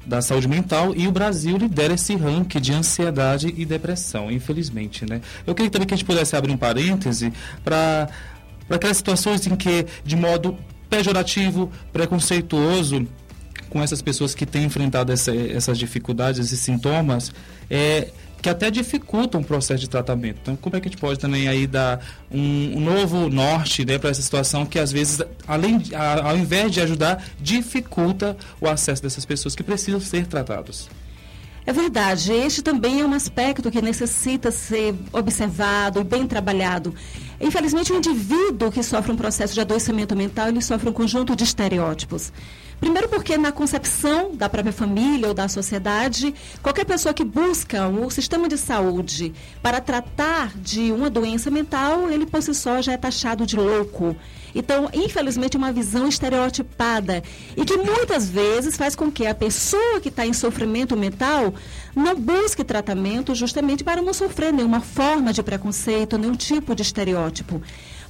da 0.09 0.21
saúde 0.21 0.47
mental 0.47 0.93
e 0.95 1.07
o 1.07 1.11
Brasil 1.11 1.55
lidera 1.55 1.93
esse 1.93 2.15
ranking 2.15 2.59
de 2.59 2.73
ansiedade 2.73 3.53
e 3.55 3.63
depressão, 3.63 4.31
infelizmente, 4.31 5.05
né? 5.05 5.21
Eu 5.45 5.53
queria 5.53 5.69
também 5.69 5.87
que 5.87 5.93
a 5.93 5.97
gente 5.97 6.05
pudesse 6.05 6.35
abrir 6.35 6.51
um 6.51 6.57
parêntese 6.57 7.31
para 7.63 8.09
aquelas 8.69 8.97
situações 8.97 9.45
em 9.45 9.55
que, 9.55 9.85
de 10.03 10.15
modo 10.15 10.57
pejorativo, 10.89 11.71
preconceituoso, 11.93 13.07
com 13.69 13.83
essas 13.83 14.01
pessoas 14.01 14.33
que 14.33 14.47
têm 14.47 14.65
enfrentado 14.65 15.11
essa, 15.11 15.33
essas 15.33 15.77
dificuldades, 15.77 16.39
esses 16.39 16.59
sintomas, 16.59 17.31
é, 17.69 18.07
que 18.41 18.49
até 18.49 18.71
dificultam 18.71 19.41
o 19.41 19.43
processo 19.43 19.81
de 19.81 19.89
tratamento. 19.89 20.39
Então, 20.41 20.55
como 20.55 20.75
é 20.75 20.79
que 20.79 20.87
a 20.87 20.91
gente 20.91 20.99
pode 20.99 21.19
também 21.19 21.47
aí 21.47 21.67
dar 21.67 21.99
um, 22.31 22.77
um 22.77 22.79
novo 22.79 23.29
norte 23.29 23.85
né, 23.85 23.97
para 23.97 24.09
essa 24.09 24.21
situação 24.21 24.65
que 24.65 24.79
às 24.79 24.91
vezes, 24.91 25.21
além, 25.47 25.81
a, 25.93 26.29
ao 26.29 26.37
invés 26.37 26.71
de 26.71 26.81
ajudar, 26.81 27.23
dificulta 27.39 28.37
o 28.61 28.67
acesso 28.67 29.01
dessas 29.01 29.25
pessoas 29.25 29.55
que 29.55 29.63
precisam 29.63 29.99
ser 29.99 30.25
tratados? 30.27 30.89
É 31.65 31.73
verdade. 31.73 32.31
Este 32.31 32.63
também 32.63 33.01
é 33.01 33.05
um 33.05 33.13
aspecto 33.13 33.69
que 33.69 33.81
necessita 33.81 34.49
ser 34.49 34.95
observado 35.11 35.99
e 35.99 36.03
bem 36.03 36.25
trabalhado. 36.25 36.95
Infelizmente, 37.39 37.91
o 37.91 37.95
indivíduo 37.95 38.71
que 38.71 38.81
sofre 38.81 39.11
um 39.11 39.15
processo 39.15 39.53
de 39.53 39.61
adoecimento 39.61 40.15
mental, 40.15 40.47
ele 40.47 40.61
sofre 40.61 40.89
um 40.89 40.93
conjunto 40.93 41.35
de 41.35 41.43
estereótipos. 41.43 42.33
Primeiro 42.79 43.09
porque 43.09 43.37
na 43.37 43.51
concepção 43.51 44.35
da 44.35 44.47
própria 44.47 44.71
família 44.71 45.27
ou 45.27 45.33
da 45.33 45.47
sociedade, 45.49 46.33
qualquer 46.63 46.85
pessoa 46.85 47.13
que 47.13 47.23
busca 47.25 47.87
o 47.87 48.09
sistema 48.09 48.47
de 48.47 48.57
saúde 48.57 49.33
para 49.61 49.81
tratar 49.81 50.57
de 50.57 50.91
uma 50.91 51.09
doença 51.09 51.51
mental, 51.51 52.09
ele 52.09 52.25
por 52.25 52.41
si 52.41 52.53
só 52.53 52.81
já 52.81 52.93
é 52.93 52.97
taxado 52.97 53.45
de 53.45 53.57
louco. 53.57 54.15
Então, 54.53 54.89
infelizmente, 54.93 55.55
é 55.55 55.57
uma 55.57 55.71
visão 55.71 56.07
estereotipada 56.07 57.23
e 57.55 57.63
que 57.65 57.77
muitas 57.77 58.29
vezes 58.29 58.77
faz 58.77 58.95
com 58.95 59.11
que 59.11 59.25
a 59.25 59.35
pessoa 59.35 59.99
que 60.01 60.09
está 60.09 60.25
em 60.25 60.33
sofrimento 60.33 60.97
mental 60.97 61.53
não 61.95 62.15
busque 62.15 62.63
tratamento 62.63 63.35
justamente 63.35 63.83
para 63.83 64.01
não 64.01 64.13
sofrer 64.13 64.53
nenhuma 64.53 64.81
forma 64.81 65.33
de 65.33 65.43
preconceito, 65.43 66.17
nenhum 66.17 66.35
tipo 66.35 66.75
de 66.75 66.81
estereótipo. 66.81 67.61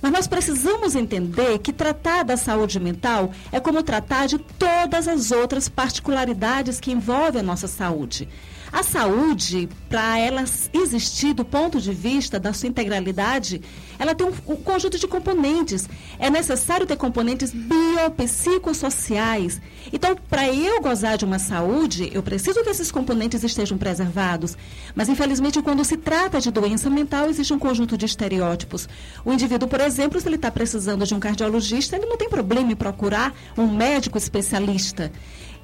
Mas 0.01 0.12
nós 0.12 0.27
precisamos 0.27 0.96
entender 0.96 1.60
que 1.60 1.74
tratar 1.74 2.24
da 2.24 2.38
saúde 2.38 2.79
mental 2.79 3.31
é 3.51 3.60
como 3.60 3.84
tratar 3.84 4.27
de 4.27 4.38
todas 4.38 5.08
as 5.08 5.31
outras 5.31 5.67
particularidades 5.67 6.79
que 6.79 6.91
envolvem 6.91 7.41
a 7.41 7.43
nossa 7.43 7.67
saúde. 7.67 8.27
A 8.71 8.83
saúde, 8.83 9.67
para 9.89 10.19
ela 10.19 10.45
existir 10.71 11.33
do 11.33 11.43
ponto 11.43 11.81
de 11.81 11.91
vista 11.91 12.39
da 12.39 12.53
sua 12.53 12.69
integralidade, 12.69 13.59
ela 13.97 14.13
tem 14.13 14.27
um, 14.27 14.33
um 14.47 14.55
conjunto 14.55 14.99
de 14.99 15.07
componentes. 15.07 15.89
É 16.19 16.29
necessário 16.29 16.85
ter 16.85 16.95
componentes 16.95 17.51
biopsicossociais. 17.51 19.59
Então, 19.91 20.15
para 20.29 20.53
eu 20.53 20.79
gozar 20.81 21.17
de 21.17 21.25
uma 21.25 21.39
saúde, 21.39 22.11
eu 22.13 22.21
preciso 22.21 22.63
que 22.63 22.69
esses 22.69 22.91
componentes 22.91 23.43
estejam 23.43 23.75
preservados. 23.77 24.55
Mas, 24.93 25.09
infelizmente, 25.09 25.63
quando 25.63 25.83
se 25.83 25.97
trata 25.97 26.39
de 26.39 26.51
doença 26.51 26.91
mental, 26.91 27.27
existe 27.27 27.53
um 27.53 27.59
conjunto 27.59 27.97
de 27.97 28.05
estereótipos. 28.05 28.88
O 29.25 29.33
indivíduo, 29.33 29.67
por 29.67 29.81
exemplo, 29.81 30.21
se 30.21 30.27
ele 30.27 30.35
está 30.35 30.51
precisando 30.51 31.05
de 31.05 31.15
um 31.15 31.19
cardiologista, 31.19 31.95
ele 31.95 32.05
não 32.05 32.17
tem 32.17 32.29
problema 32.29 32.71
em 32.71 32.75
procurar 32.75 33.33
um 33.57 33.65
médico 33.67 34.17
especialista 34.17 35.11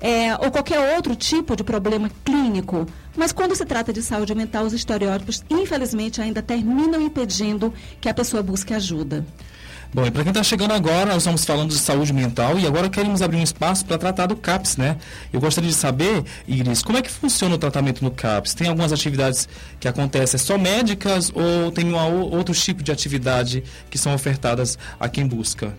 é, 0.02 0.34
ou 0.36 0.52
qualquer 0.52 0.96
outro 0.96 1.16
tipo 1.16 1.56
de 1.56 1.64
problema 1.64 2.10
clínico. 2.24 2.86
Mas 3.16 3.32
quando 3.32 3.56
se 3.56 3.66
trata 3.66 3.94
de 3.94 4.02
saúde 4.02 4.36
mental, 4.36 4.66
os 4.66 4.74
estereótipos, 4.74 5.44
infelizmente, 5.50 6.22
ainda 6.22 6.42
terminam 6.42 7.02
impedindo 7.02 7.74
que 8.02 8.10
a 8.10 8.14
pessoa 8.14 8.44
busque 8.44 8.74
ajuda. 8.74 9.26
Bom, 9.96 10.06
e 10.06 10.12
para 10.12 10.24
quem 10.24 10.32
está 10.32 10.44
chegando 10.44 10.74
agora, 10.74 11.06
nós 11.06 11.20
estamos 11.20 11.46
falando 11.46 11.70
de 11.70 11.78
saúde 11.78 12.12
mental 12.12 12.60
e 12.60 12.68
agora 12.68 12.90
queremos 12.90 13.22
abrir 13.22 13.38
um 13.38 13.44
espaço 13.44 13.86
para 13.86 13.98
tratar 13.98 14.26
do 14.26 14.36
CAPS, 14.36 14.76
né? 14.76 14.98
Eu 15.32 15.40
gostaria 15.40 15.70
de 15.70 15.76
saber, 15.76 16.22
Iris, 16.46 16.84
como 16.84 16.98
é 16.98 17.02
que 17.02 17.10
funciona 17.10 17.56
o 17.56 17.58
tratamento 17.58 18.04
no 18.04 18.12
CAPS? 18.12 18.54
Tem 18.54 18.68
algumas 18.68 18.92
atividades 18.92 19.48
que 19.80 19.88
acontecem 19.88 20.38
só 20.38 20.58
médicas 20.58 21.32
ou 21.34 21.72
tem 21.72 21.88
uma, 21.88 22.08
outros 22.08 22.62
tipos 22.62 22.84
de 22.84 22.92
atividade 22.92 23.64
que 23.90 23.98
são 23.98 24.14
ofertadas 24.14 24.78
a 25.00 25.08
quem 25.08 25.26
busca? 25.26 25.74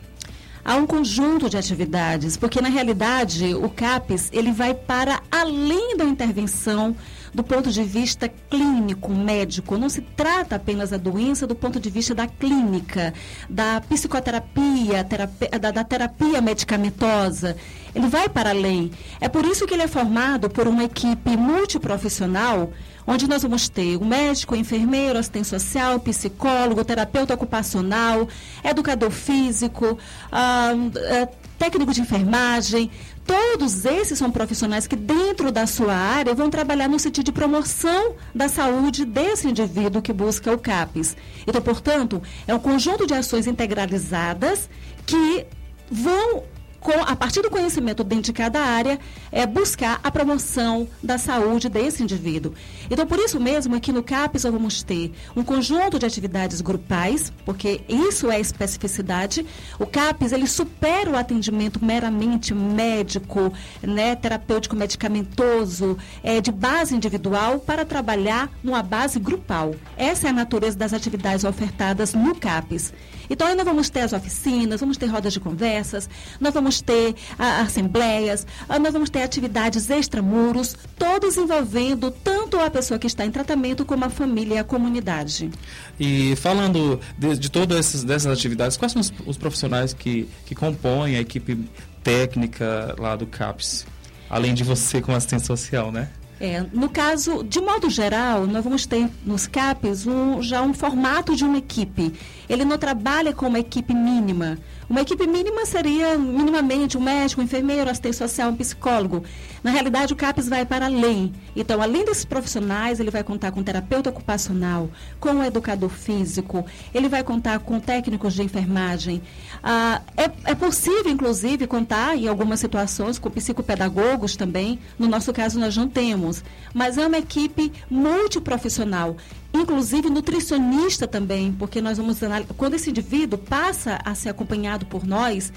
Há 0.67 0.75
um 0.75 0.85
conjunto 0.85 1.49
de 1.49 1.57
atividades, 1.57 2.37
porque 2.37 2.61
na 2.61 2.69
realidade 2.69 3.55
o 3.55 3.71
CAPES 3.71 4.31
ele 4.33 4.51
vai 4.51 4.75
para 4.75 5.23
além 5.31 5.97
da 5.97 6.05
intervenção 6.05 6.97
do 7.33 7.45
ponto 7.45 7.71
de 7.71 7.85
vista 7.85 8.29
clínico, 8.51 9.13
médico. 9.13 9.79
Não 9.79 9.89
se 9.89 10.01
trata 10.01 10.57
apenas 10.57 10.91
da 10.91 10.97
doença 10.97 11.47
do 11.47 11.55
ponto 11.55 11.79
de 11.79 11.89
vista 11.89 12.15
da 12.15 12.27
clínica, 12.27 13.15
da 13.49 13.81
psicoterapia, 13.83 15.05
terapia, 15.05 15.51
da, 15.61 15.71
da 15.71 15.85
terapia 15.85 16.41
medicamentosa. 16.41 17.57
Ele 17.95 18.09
vai 18.09 18.29
para 18.29 18.51
além. 18.51 18.91
É 19.21 19.29
por 19.29 19.45
isso 19.45 19.67
que 19.67 19.75
ele 19.75 19.85
é 19.85 19.89
formado 19.89 20.51
por 20.51 20.67
uma 20.67 20.83
equipe 20.83 21.37
multiprofissional 21.37 22.73
onde 23.07 23.29
nós 23.29 23.43
vamos 23.43 23.69
ter 23.69 23.97
o 23.97 24.05
médico, 24.05 24.55
o 24.55 24.57
enfermeiro, 24.57 25.19
assistente 25.19 25.49
social, 25.49 26.01
psicólogo, 26.01 26.85
terapeuta 26.85 27.35
ocupacional, 27.35 28.29
educador 28.65 29.11
físico, 29.11 29.99
ah, 30.33 30.73
eh, 30.97 31.29
técnico 31.59 31.93
de 31.93 32.01
enfermagem, 32.01 32.91
Todos 33.27 33.85
esses 33.85 34.17
são 34.17 34.31
profissionais 34.31 34.87
que, 34.87 34.95
dentro 34.95 35.51
da 35.51 35.67
sua 35.67 35.93
área, 35.93 36.33
vão 36.33 36.49
trabalhar 36.49 36.89
no 36.89 36.99
sentido 36.99 37.25
de 37.25 37.33
promoção 37.33 38.15
da 38.33 38.49
saúde 38.49 39.05
desse 39.05 39.49
indivíduo 39.49 40.01
que 40.01 40.13
busca 40.13 40.53
o 40.53 40.59
CAPES. 40.59 41.17
Então, 41.45 41.61
portanto, 41.61 42.23
é 42.47 42.55
um 42.55 42.59
conjunto 42.61 43.05
de 43.05 43.15
ações 43.15 43.49
integralizadas 43.49 44.71
que 45.05 45.45
vão 45.91 46.45
com, 46.87 47.03
a 47.03 47.17
partir 47.17 47.43
do 47.43 47.51
conhecimento 47.51 48.05
dentro 48.05 48.27
de 48.27 48.33
cada 48.33 48.61
área, 48.61 49.01
é 49.33 49.45
buscar 49.45 49.99
a 50.05 50.09
promoção 50.09 50.87
da 51.03 51.19
saúde 51.19 51.69
desse 51.69 52.01
indivíduo. 52.01 52.55
Então, 52.89 53.05
por 53.05 53.19
isso 53.19 53.41
mesmo, 53.41 53.75
aqui 53.75 53.91
no 53.91 54.05
CAPES 54.05 54.45
nós 54.45 54.53
vamos 54.53 54.83
ter 54.85 55.13
um 55.35 55.43
conjunto 55.43 55.99
de 55.99 56.07
atividades 56.07 56.61
grupais, 56.61 57.33
porque 57.45 57.81
isso 57.89 58.31
é 58.31 58.39
especificidade. 58.39 59.45
O 59.81 59.87
CAPES, 59.87 60.31
ele 60.31 60.47
supera 60.47 61.11
o 61.11 61.17
atendimento 61.17 61.85
meramente 61.85 62.55
médico, 62.55 63.53
né, 63.83 64.15
terapêutico 64.15 64.77
medicamentoso, 64.77 65.99
é, 66.23 66.41
de 66.41 66.53
base 66.53 66.95
individual, 66.95 67.59
para 67.59 67.85
trabalhar 67.85 68.49
numa 68.63 68.85
base 68.85 69.19
grupal. 69.19 69.75
Essa 69.97 70.29
é 70.29 70.31
a 70.31 70.33
natureza 70.33 70.79
das 70.79 70.93
atividades 70.93 71.45
ofertadas 71.45 72.15
no 72.15 72.33
CAPES. 72.37 72.93
Então, 73.29 73.47
ainda 73.47 73.65
vamos 73.65 73.89
ter 73.91 74.01
as 74.01 74.13
oficinas, 74.13 74.81
vamos 74.81 74.97
ter 74.97 75.07
rodas 75.07 75.33
de 75.33 75.41
conversas, 75.41 76.09
nós 76.41 76.53
vamos 76.53 76.81
ter 76.81 77.15
a, 77.39 77.63
assembleias, 77.63 78.47
a, 78.69 78.79
nós 78.79 78.93
vamos 78.93 79.11
ter 79.11 79.23
atividades 79.23 79.91
extramuros, 79.91 80.77
todos 80.99 81.37
envolvendo 81.37 82.11
tanto 82.11 82.59
a 82.59 82.71
pessoa 82.71 82.99
que 82.99 83.07
está 83.07 83.25
em 83.25 83.31
tratamento 83.31 83.85
como 83.85 84.05
a 84.05 84.11
família 84.11 84.55
e 84.55 84.59
a 84.59 84.65
comunidade. 84.65 85.51
E 85.99 86.35
falando 86.37 87.01
de, 87.19 87.37
de 87.37 87.51
todas 87.51 87.79
essas, 87.79 88.05
dessas 88.05 88.33
atividades, 88.33 88.77
quais 88.77 88.93
são 88.93 89.01
os, 89.01 89.13
os 89.27 89.37
profissionais 89.37 89.93
que, 89.93 90.29
que 90.45 90.55
compõem 90.55 91.17
a 91.17 91.21
equipe 91.21 91.59
técnica 92.03 92.95
lá 92.99 93.17
do 93.17 93.27
CAPS? 93.27 93.87
Além 94.29 94.55
de 94.55 94.65
você 94.65 95.01
como 95.01 95.17
assistente 95.17 95.47
social, 95.47 95.93
né? 95.93 96.09
É, 96.39 96.65
no 96.73 96.89
caso, 96.91 97.43
de 97.43 97.61
modo 97.61 97.89
geral, 97.89 98.47
nós 98.47 98.63
vamos 98.63 98.85
ter 98.85 99.09
nos 99.25 99.47
CAPs 99.47 100.07
um, 100.07 100.43
já 100.43 100.61
um 100.61 100.75
formato 100.75 101.35
de 101.35 101.45
uma 101.45 101.57
equipe. 101.57 102.13
Ele 102.49 102.65
não 102.65 102.77
trabalha 102.77 103.33
com 103.33 103.47
uma 103.47 103.59
equipe 103.59 103.95
mínima. 103.95 104.59
Uma 104.89 105.01
equipe 105.01 105.27
mínima 105.27 105.65
seria, 105.67 106.17
minimamente, 106.17 106.97
um 106.97 107.01
médico, 107.01 107.41
um 107.41 107.45
enfermeiro, 107.45 107.91
assistente 107.91 108.17
social, 108.17 108.51
um 108.51 108.57
psicólogo. 108.57 109.25
Na 109.65 109.71
realidade, 109.71 110.13
o 110.13 110.17
CAPES 110.17 110.49
vai 110.49 110.65
para 110.65 110.87
além. 110.87 111.33
Então, 111.57 111.83
além 111.83 112.05
desses 112.05 112.25
profissionais, 112.25 113.01
ele 113.01 113.11
vai 113.11 113.25
contar 113.25 113.51
com 113.51 113.63
terapeuta 113.65 114.11
ocupacional, 114.11 114.89
com 115.19 115.31
um 115.31 115.43
educador 115.43 115.91
físico, 115.91 116.65
ele 116.95 117.09
vai 117.09 117.25
contar 117.25 117.59
com 117.59 117.81
técnicos 117.81 118.35
de 118.35 118.43
enfermagem. 118.43 119.23
Ah, 119.61 120.03
é, 120.17 120.31
é 120.45 120.55
possível, 120.55 121.11
inclusive, 121.11 121.67
contar, 121.67 122.17
em 122.17 122.29
algumas 122.29 122.61
situações, 122.61 123.19
com 123.19 123.29
psicopedagogos 123.29 124.37
também. 124.37 124.79
No 124.97 125.09
nosso 125.09 125.33
caso, 125.33 125.59
nós 125.59 125.77
não 125.77 125.89
temos. 125.89 126.26
Mas 126.75 126.99
é 126.99 127.07
uma 127.07 127.19
equipe 127.19 127.73
multiprofissional 127.91 129.17
inclusive 129.61 130.11
nutricionista 130.11 131.07
também, 131.07 131.53
porque 131.53 131.81
nós 131.81 131.97
vamos 131.99 132.19
quando 132.57 132.75
esse 132.75 132.91
indivíduo 132.91 133.39
passa 133.39 133.99
a 134.05 134.15
ser 134.15 134.29
acompanhado 134.29 134.87
por 134.87 135.07
nós, 135.07 135.53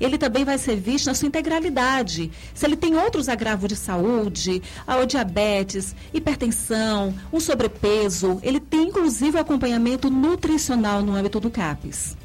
ele 0.00 0.18
também 0.18 0.44
vai 0.44 0.58
ser 0.58 0.76
visto 0.76 1.06
na 1.06 1.14
sua 1.14 1.28
integralidade. 1.28 2.30
Se 2.52 2.66
ele 2.66 2.76
tem 2.76 2.96
outros 2.96 3.28
agravos 3.28 3.68
de 3.68 3.76
saúde, 3.76 4.62
a 4.86 5.04
diabetes, 5.04 5.94
hipertensão, 6.12 7.14
um 7.32 7.40
sobrepeso, 7.40 8.40
ele 8.42 8.60
tem 8.60 8.88
inclusive 8.88 9.36
o 9.36 9.40
acompanhamento 9.40 10.10
nutricional 10.10 11.02
no 11.02 11.14
âmbito 11.14 11.38
do 11.38 11.50
CAPES. 11.50 12.16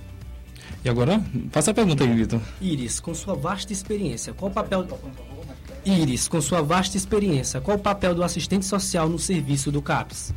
E 0.83 0.89
agora, 0.89 1.21
faça 1.51 1.71
a 1.71 1.73
pergunta 1.73 2.05
aí, 2.05 2.13
Vitor. 2.13 2.39
Iris, 2.61 3.01
com 3.01 3.13
sua 3.13 3.35
vasta 3.35 3.73
experiência, 3.73 4.33
qual 4.33 4.49
o 4.49 4.53
papel 4.53 4.87
Iris, 5.85 6.27
com 6.27 6.41
sua 6.41 6.61
vasta 6.61 6.97
experiência, 6.97 7.61
qual 7.61 7.77
o 7.77 7.79
papel 7.79 8.13
do 8.13 8.23
assistente 8.23 8.65
social 8.65 9.07
no 9.07 9.19
serviço 9.19 9.71
do 9.71 9.81
CAPES? 9.81 10.33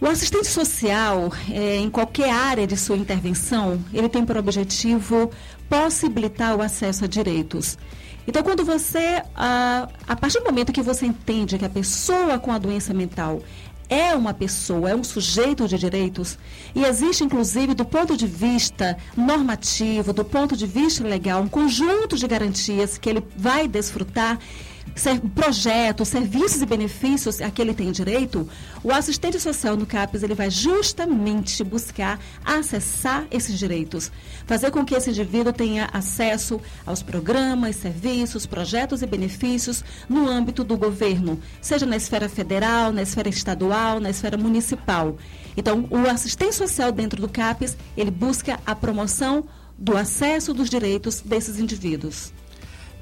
O 0.00 0.06
assistente 0.06 0.48
social, 0.48 1.32
é, 1.48 1.76
em 1.76 1.88
qualquer 1.88 2.30
área 2.30 2.66
de 2.66 2.76
sua 2.76 2.96
intervenção, 2.96 3.78
ele 3.94 4.08
tem 4.08 4.24
por 4.24 4.36
objetivo 4.36 5.30
possibilitar 5.68 6.56
o 6.56 6.60
acesso 6.60 7.04
a 7.04 7.06
direitos. 7.06 7.78
Então, 8.26 8.42
quando 8.42 8.64
você, 8.64 9.22
a, 9.34 9.88
a 10.08 10.16
partir 10.16 10.38
do 10.40 10.44
momento 10.44 10.72
que 10.72 10.82
você 10.82 11.06
entende 11.06 11.58
que 11.58 11.64
a 11.64 11.68
pessoa 11.68 12.38
com 12.38 12.52
a 12.52 12.58
doença 12.58 12.92
mental 12.92 13.42
é 13.92 14.14
uma 14.14 14.32
pessoa, 14.32 14.88
é 14.88 14.96
um 14.96 15.04
sujeito 15.04 15.68
de 15.68 15.76
direitos, 15.76 16.38
e 16.74 16.82
existe, 16.82 17.22
inclusive, 17.22 17.74
do 17.74 17.84
ponto 17.84 18.16
de 18.16 18.26
vista 18.26 18.96
normativo, 19.14 20.14
do 20.14 20.24
ponto 20.24 20.56
de 20.56 20.66
vista 20.66 21.06
legal, 21.06 21.42
um 21.42 21.48
conjunto 21.48 22.16
de 22.16 22.26
garantias 22.26 22.96
que 22.96 23.10
ele 23.10 23.22
vai 23.36 23.68
desfrutar 23.68 24.38
ser, 24.94 25.20
projetos, 25.20 26.08
serviços 26.08 26.62
e 26.62 26.66
benefícios 26.66 27.40
a 27.40 27.50
que 27.50 27.62
ele 27.62 27.74
tem 27.74 27.90
direito, 27.90 28.48
o 28.82 28.90
assistente 28.90 29.38
social 29.40 29.76
no 29.76 29.86
CAPES 29.86 30.22
ele 30.22 30.34
vai 30.34 30.50
justamente 30.50 31.62
buscar 31.64 32.18
acessar 32.44 33.26
esses 33.30 33.58
direitos, 33.58 34.10
fazer 34.46 34.70
com 34.70 34.84
que 34.84 34.94
esse 34.94 35.10
indivíduo 35.10 35.52
tenha 35.52 35.88
acesso 35.92 36.60
aos 36.84 37.02
programas, 37.02 37.76
serviços, 37.76 38.46
projetos 38.46 39.02
e 39.02 39.06
benefícios 39.06 39.84
no 40.08 40.28
âmbito 40.28 40.64
do 40.64 40.76
governo, 40.76 41.40
seja 41.60 41.86
na 41.86 41.96
esfera 41.96 42.28
federal, 42.28 42.92
na 42.92 43.02
esfera 43.02 43.28
estadual, 43.28 44.00
na 44.00 44.10
esfera 44.10 44.36
municipal. 44.36 45.16
Então, 45.56 45.86
o 45.90 46.08
assistente 46.08 46.54
social 46.54 46.92
dentro 46.92 47.20
do 47.20 47.28
CAPES, 47.28 47.76
ele 47.96 48.10
busca 48.10 48.58
a 48.64 48.74
promoção 48.74 49.44
do 49.78 49.96
acesso 49.96 50.54
dos 50.54 50.70
direitos 50.70 51.20
desses 51.20 51.58
indivíduos. 51.58 52.32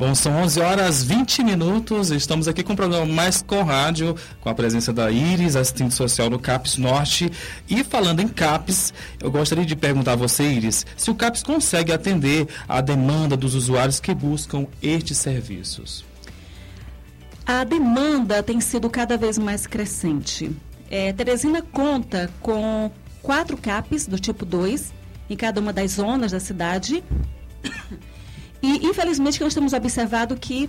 Bom, 0.01 0.15
são 0.15 0.33
11 0.33 0.61
horas 0.63 1.03
20 1.05 1.45
minutos. 1.45 2.11
Estamos 2.11 2.49
aqui 2.49 2.63
com 2.63 2.73
o 2.73 2.77
programa 2.77 3.05
Mais 3.05 3.43
com 3.43 3.63
Rádio, 3.63 4.17
com 4.41 4.49
a 4.49 4.55
presença 4.55 4.95
da 4.95 5.11
Iris, 5.11 5.57
assistente 5.57 5.93
social 5.93 6.31
no 6.31 6.39
CAPES 6.39 6.79
Norte. 6.79 7.31
E 7.69 7.85
falando 7.85 8.21
em 8.21 8.27
CAPES, 8.27 8.95
eu 9.21 9.31
gostaria 9.31 9.67
de 9.67 9.77
perguntar 9.77 10.13
a 10.13 10.17
você, 10.17 10.45
Iris, 10.45 10.87
se 10.97 11.11
o 11.11 11.15
CAPES 11.15 11.43
consegue 11.43 11.93
atender 11.93 12.49
a 12.67 12.81
demanda 12.81 13.37
dos 13.37 13.55
usuários 13.55 14.01
que 14.01 14.15
buscam 14.15 14.67
estes 14.83 15.19
serviços. 15.19 16.03
A 17.45 17.63
demanda 17.63 18.43
tem 18.43 18.59
sido 18.59 18.89
cada 18.89 19.19
vez 19.19 19.37
mais 19.37 19.67
crescente. 19.67 20.51
É, 20.91 21.13
Teresina 21.13 21.61
conta 21.61 22.31
com 22.41 22.91
quatro 23.21 23.55
CAPES 23.55 24.07
do 24.07 24.19
tipo 24.19 24.47
2 24.47 24.95
em 25.29 25.37
cada 25.37 25.61
uma 25.61 25.75
das 25.75 25.91
zonas 25.91 26.33
da 26.33 26.41
cidade. 26.41 27.05
E, 28.63 28.87
infelizmente, 28.87 29.41
nós 29.41 29.55
temos 29.55 29.73
observado 29.73 30.37
que 30.37 30.69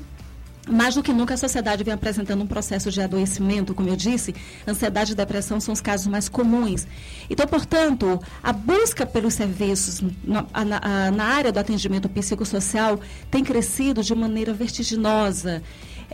mais 0.70 0.94
do 0.96 1.02
que 1.02 1.12
nunca 1.12 1.34
a 1.34 1.38
sociedade 1.38 1.84
vem 1.84 1.94
apresentando 1.94 2.44
um 2.44 2.48
processo 2.48 2.92
de 2.92 3.02
adoecimento, 3.02 3.74
como 3.74 3.90
eu 3.90 3.96
disse, 3.96 4.36
ansiedade 4.68 5.14
e 5.14 5.16
depressão 5.16 5.60
são 5.60 5.74
os 5.74 5.82
casos 5.82 6.08
mais 6.08 6.30
comuns. 6.30 6.86
Então, 7.30 7.48
portanto, 7.48 8.20
a 8.44 8.54
busca 8.54 9.06
pelos 9.06 9.34
serviços 9.34 10.02
na, 10.24 10.46
na, 10.64 11.12
na 11.12 11.24
área 11.24 11.52
do 11.52 11.60
atendimento 11.60 12.08
psicossocial 12.10 13.00
tem 13.30 13.44
crescido 13.44 14.04
de 14.04 14.14
maneira 14.14 14.54
vertiginosa. 14.54 15.64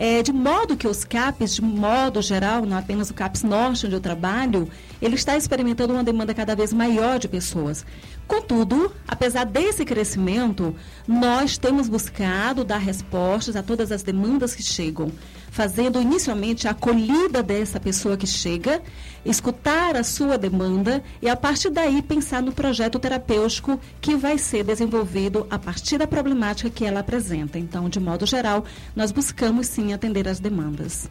É, 0.00 0.22
de 0.22 0.32
modo 0.32 0.76
que 0.76 0.86
os 0.86 1.02
CAPs, 1.02 1.56
de 1.56 1.62
modo 1.62 2.22
geral, 2.22 2.64
não 2.64 2.78
apenas 2.78 3.10
o 3.10 3.14
CAPS 3.14 3.42
Norte, 3.42 3.84
onde 3.84 3.96
eu 3.96 4.00
trabalho, 4.00 4.68
ele 5.02 5.16
está 5.16 5.36
experimentando 5.36 5.92
uma 5.92 6.04
demanda 6.04 6.32
cada 6.32 6.54
vez 6.54 6.72
maior 6.72 7.18
de 7.18 7.26
pessoas. 7.26 7.84
Contudo, 8.24 8.94
apesar 9.08 9.44
desse 9.44 9.84
crescimento, 9.84 10.72
nós 11.04 11.58
temos 11.58 11.88
buscado 11.88 12.62
dar 12.62 12.78
respostas 12.78 13.56
a 13.56 13.62
todas 13.62 13.90
as 13.90 14.04
demandas 14.04 14.54
que 14.54 14.62
chegam, 14.62 15.10
fazendo 15.50 16.00
inicialmente 16.00 16.66
a 16.68 16.72
acolhida 16.72 17.42
dessa 17.42 17.80
pessoa 17.80 18.16
que 18.16 18.26
chega, 18.26 18.82
escutar 19.24 19.96
a 19.96 20.04
sua 20.04 20.38
demanda 20.38 21.02
e 21.20 21.28
a 21.28 21.36
partir 21.36 21.70
daí 21.70 22.00
pensar 22.02 22.42
no 22.42 22.52
projeto 22.52 22.98
terapêutico 22.98 23.80
que 24.00 24.14
vai 24.14 24.38
ser 24.38 24.64
desenvolvido 24.64 25.46
a 25.50 25.58
partir 25.58 25.98
da 25.98 26.06
problemática 26.06 26.70
que 26.70 26.84
ela 26.84 27.00
apresenta. 27.00 27.58
Então, 27.58 27.88
de 27.88 28.00
modo 28.00 28.26
geral, 28.26 28.64
nós 28.94 29.10
buscamos 29.10 29.66
sim 29.66 29.92
atender 29.92 30.28
as 30.28 30.40
demandas. 30.40 31.08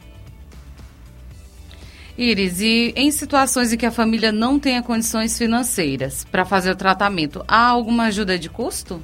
Iris, 2.18 2.60
e 2.62 2.94
em 2.96 3.12
situações 3.12 3.72
em 3.72 3.78
que 3.78 3.86
a 3.86 3.92
família 3.92 4.32
não 4.32 4.60
tenha 4.60 4.82
condições 4.82 5.38
financeiras 5.38 6.26
para 6.26 6.44
fazer 6.44 6.72
o 6.72 6.76
tratamento, 6.76 7.46
há 7.48 7.68
alguma 7.68 8.06
ajuda 8.06 8.40
de 8.40 8.50
custo? 8.50 9.04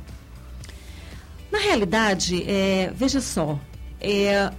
Na 1.51 1.59
realidade, 1.59 2.43
é, 2.47 2.91
veja 2.95 3.21
só, 3.21 3.59
é, 4.01 4.51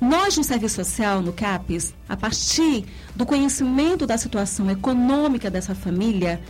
nós 0.00 0.36
no 0.36 0.44
Serviço 0.44 0.76
Social, 0.76 1.22
no 1.22 1.32
CAPES, 1.32 1.94
a 2.08 2.16
partir 2.16 2.84
do 3.14 3.24
conhecimento 3.24 4.06
da 4.06 4.18
situação 4.18 4.70
econômica 4.70 5.50
dessa 5.50 5.74
família, 5.74 6.40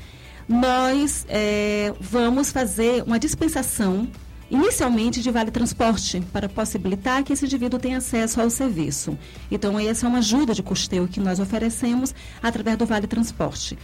nós 0.48 1.24
é, 1.28 1.92
vamos 2.00 2.50
fazer 2.50 3.02
uma 3.04 3.18
dispensação 3.18 4.08
inicialmente 4.50 5.20
de 5.22 5.30
vale 5.30 5.50
transporte, 5.50 6.20
para 6.32 6.48
possibilitar 6.48 7.22
que 7.24 7.32
esse 7.32 7.44
indivíduo 7.44 7.80
tenha 7.80 7.98
acesso 7.98 8.40
ao 8.40 8.48
serviço. 8.48 9.18
Então, 9.50 9.78
essa 9.78 10.06
é 10.06 10.08
uma 10.08 10.18
ajuda 10.18 10.54
de 10.54 10.62
custeio 10.62 11.08
que 11.08 11.20
nós 11.20 11.40
oferecemos 11.40 12.14
através 12.42 12.76
do 12.76 12.86
vale 12.86 13.06
transporte. 13.06 13.76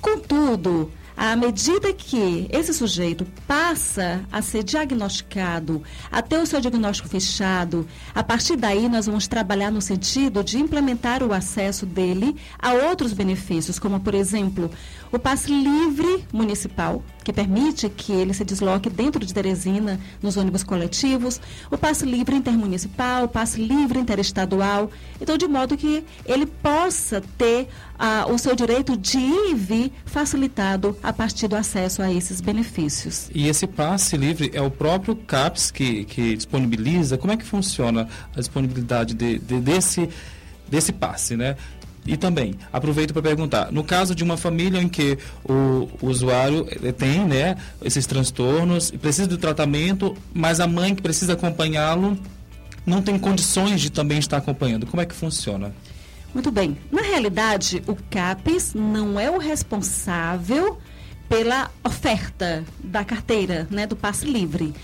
Contudo, 0.00 0.92
à 1.16 1.36
medida 1.36 1.92
que 1.92 2.48
esse 2.50 2.74
sujeito 2.74 3.26
passa 3.46 4.24
a 4.32 4.42
ser 4.42 4.64
diagnosticado, 4.64 5.82
a 6.10 6.20
ter 6.20 6.38
o 6.38 6.46
seu 6.46 6.60
diagnóstico 6.60 7.08
fechado, 7.08 7.86
a 8.14 8.22
partir 8.22 8.56
daí 8.56 8.88
nós 8.88 9.06
vamos 9.06 9.28
trabalhar 9.28 9.70
no 9.70 9.80
sentido 9.80 10.42
de 10.42 10.58
implementar 10.58 11.22
o 11.22 11.32
acesso 11.32 11.86
dele 11.86 12.36
a 12.58 12.72
outros 12.72 13.12
benefícios, 13.12 13.78
como, 13.78 14.00
por 14.00 14.14
exemplo, 14.14 14.70
o 15.12 15.18
passe 15.18 15.50
livre 15.50 16.24
municipal, 16.32 17.02
que 17.22 17.32
permite 17.32 17.88
que 17.88 18.12
ele 18.12 18.34
se 18.34 18.44
desloque 18.44 18.90
dentro 18.90 19.24
de 19.24 19.32
Teresina, 19.32 20.00
nos 20.20 20.36
ônibus 20.36 20.62
coletivos, 20.62 21.40
o 21.70 21.78
passe 21.78 22.04
livre 22.04 22.36
intermunicipal, 22.36 23.24
o 23.24 23.28
passe 23.28 23.60
livre 23.60 23.98
interestadual, 23.98 24.90
então 25.20 25.38
de 25.38 25.46
modo 25.46 25.76
que 25.76 26.04
ele 26.26 26.46
possa 26.46 27.22
ter 27.38 27.68
ah, 27.98 28.26
o 28.28 28.36
seu 28.38 28.54
direito 28.54 28.96
de 28.96 29.18
ir 29.18 29.50
e 29.50 29.54
vir 29.54 29.92
facilitado 30.04 30.98
a 31.04 31.12
partir 31.12 31.46
do 31.48 31.54
acesso 31.54 32.00
a 32.00 32.10
esses 32.10 32.40
benefícios. 32.40 33.30
E 33.34 33.46
esse 33.46 33.66
passe 33.66 34.16
livre 34.16 34.50
é 34.54 34.62
o 34.62 34.70
próprio 34.70 35.14
CAPS 35.14 35.70
que, 35.70 36.06
que 36.06 36.34
disponibiliza? 36.34 37.18
Como 37.18 37.30
é 37.30 37.36
que 37.36 37.44
funciona 37.44 38.08
a 38.34 38.40
disponibilidade 38.40 39.12
de, 39.12 39.38
de, 39.38 39.60
desse, 39.60 40.08
desse 40.66 40.92
passe, 40.94 41.36
né? 41.36 41.56
E 42.06 42.16
também, 42.16 42.54
aproveito 42.72 43.12
para 43.12 43.20
perguntar, 43.20 43.70
no 43.70 43.84
caso 43.84 44.14
de 44.14 44.24
uma 44.24 44.36
família 44.38 44.80
em 44.80 44.88
que 44.88 45.18
o, 45.44 45.88
o 46.00 46.06
usuário 46.08 46.66
eh, 46.82 46.92
tem 46.92 47.24
né, 47.24 47.56
esses 47.82 48.06
transtornos, 48.06 48.90
precisa 48.90 49.26
do 49.26 49.38
tratamento, 49.38 50.14
mas 50.32 50.60
a 50.60 50.66
mãe 50.66 50.94
que 50.94 51.02
precisa 51.02 51.32
acompanhá-lo 51.34 52.18
não 52.84 53.00
tem 53.00 53.18
condições 53.18 53.80
de 53.80 53.90
também 53.90 54.18
estar 54.18 54.38
acompanhando, 54.38 54.86
como 54.86 55.00
é 55.02 55.06
que 55.06 55.14
funciona? 55.14 55.74
Muito 56.34 56.50
bem. 56.50 56.76
Na 56.90 57.00
realidade, 57.00 57.82
o 57.86 57.94
CAPES 57.94 58.74
não 58.74 59.18
é 59.18 59.30
o 59.30 59.38
responsável 59.38 60.78
pela 61.28 61.70
oferta 61.82 62.64
da 62.78 63.04
carteira, 63.04 63.66
né, 63.70 63.86
do 63.86 63.96
passe 63.96 64.26
livre. 64.26 64.74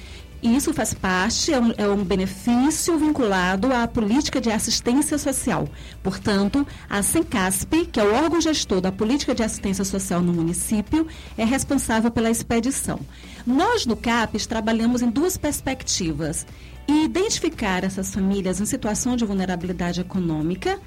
Isso 0.42 0.72
faz 0.72 0.94
parte, 0.94 1.52
é 1.52 1.60
um, 1.60 1.74
é 1.76 1.86
um, 1.86 2.02
benefício 2.02 2.98
vinculado 2.98 3.74
à 3.74 3.86
política 3.86 4.40
de 4.40 4.50
assistência 4.50 5.18
social. 5.18 5.68
Portanto, 6.02 6.66
a 6.88 7.02
SENCASP, 7.02 7.84
que 7.86 8.00
é 8.00 8.04
o 8.04 8.14
órgão 8.14 8.40
gestor 8.40 8.80
da 8.80 8.90
política 8.90 9.34
de 9.34 9.42
assistência 9.42 9.84
social 9.84 10.22
no 10.22 10.32
município, 10.32 11.06
é 11.36 11.44
responsável 11.44 12.10
pela 12.10 12.30
expedição. 12.30 13.00
Nós, 13.46 13.84
no 13.84 13.96
CAPES, 13.96 14.46
trabalhamos 14.46 15.02
em 15.02 15.10
duas 15.10 15.36
perspectivas. 15.36 16.46
Identificar 16.88 17.84
essas 17.84 18.14
famílias 18.14 18.60
em 18.60 18.64
situação 18.64 19.16
de 19.16 19.26
vulnerabilidade 19.26 20.00
econômica 20.00 20.80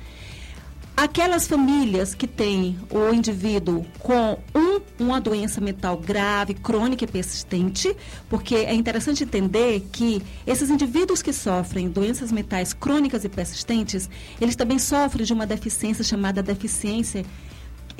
Aquelas 0.95 1.47
famílias 1.47 2.13
que 2.13 2.27
têm 2.27 2.77
o 2.91 3.11
indivíduo 3.11 3.83
com 3.97 4.37
um, 4.53 4.72
uma 5.03 5.21
doença 5.21 5.61
mental 5.61 5.97
grave, 5.97 6.53
crônica 6.53 7.03
e 7.03 7.07
persistente, 7.07 7.95
porque 8.29 8.55
é 8.55 8.73
interessante 8.73 9.23
entender 9.23 9.87
que 9.91 10.21
esses 10.45 10.69
indivíduos 10.69 11.21
que 11.21 11.33
sofrem 11.33 11.89
doenças 11.89 12.31
mentais 12.31 12.73
crônicas 12.73 13.23
e 13.23 13.29
persistentes, 13.29 14.09
eles 14.39 14.55
também 14.55 14.79
sofrem 14.79 15.25
de 15.25 15.33
uma 15.33 15.45
deficiência 15.45 16.03
chamada 16.03 16.41
deficiência 16.41 17.25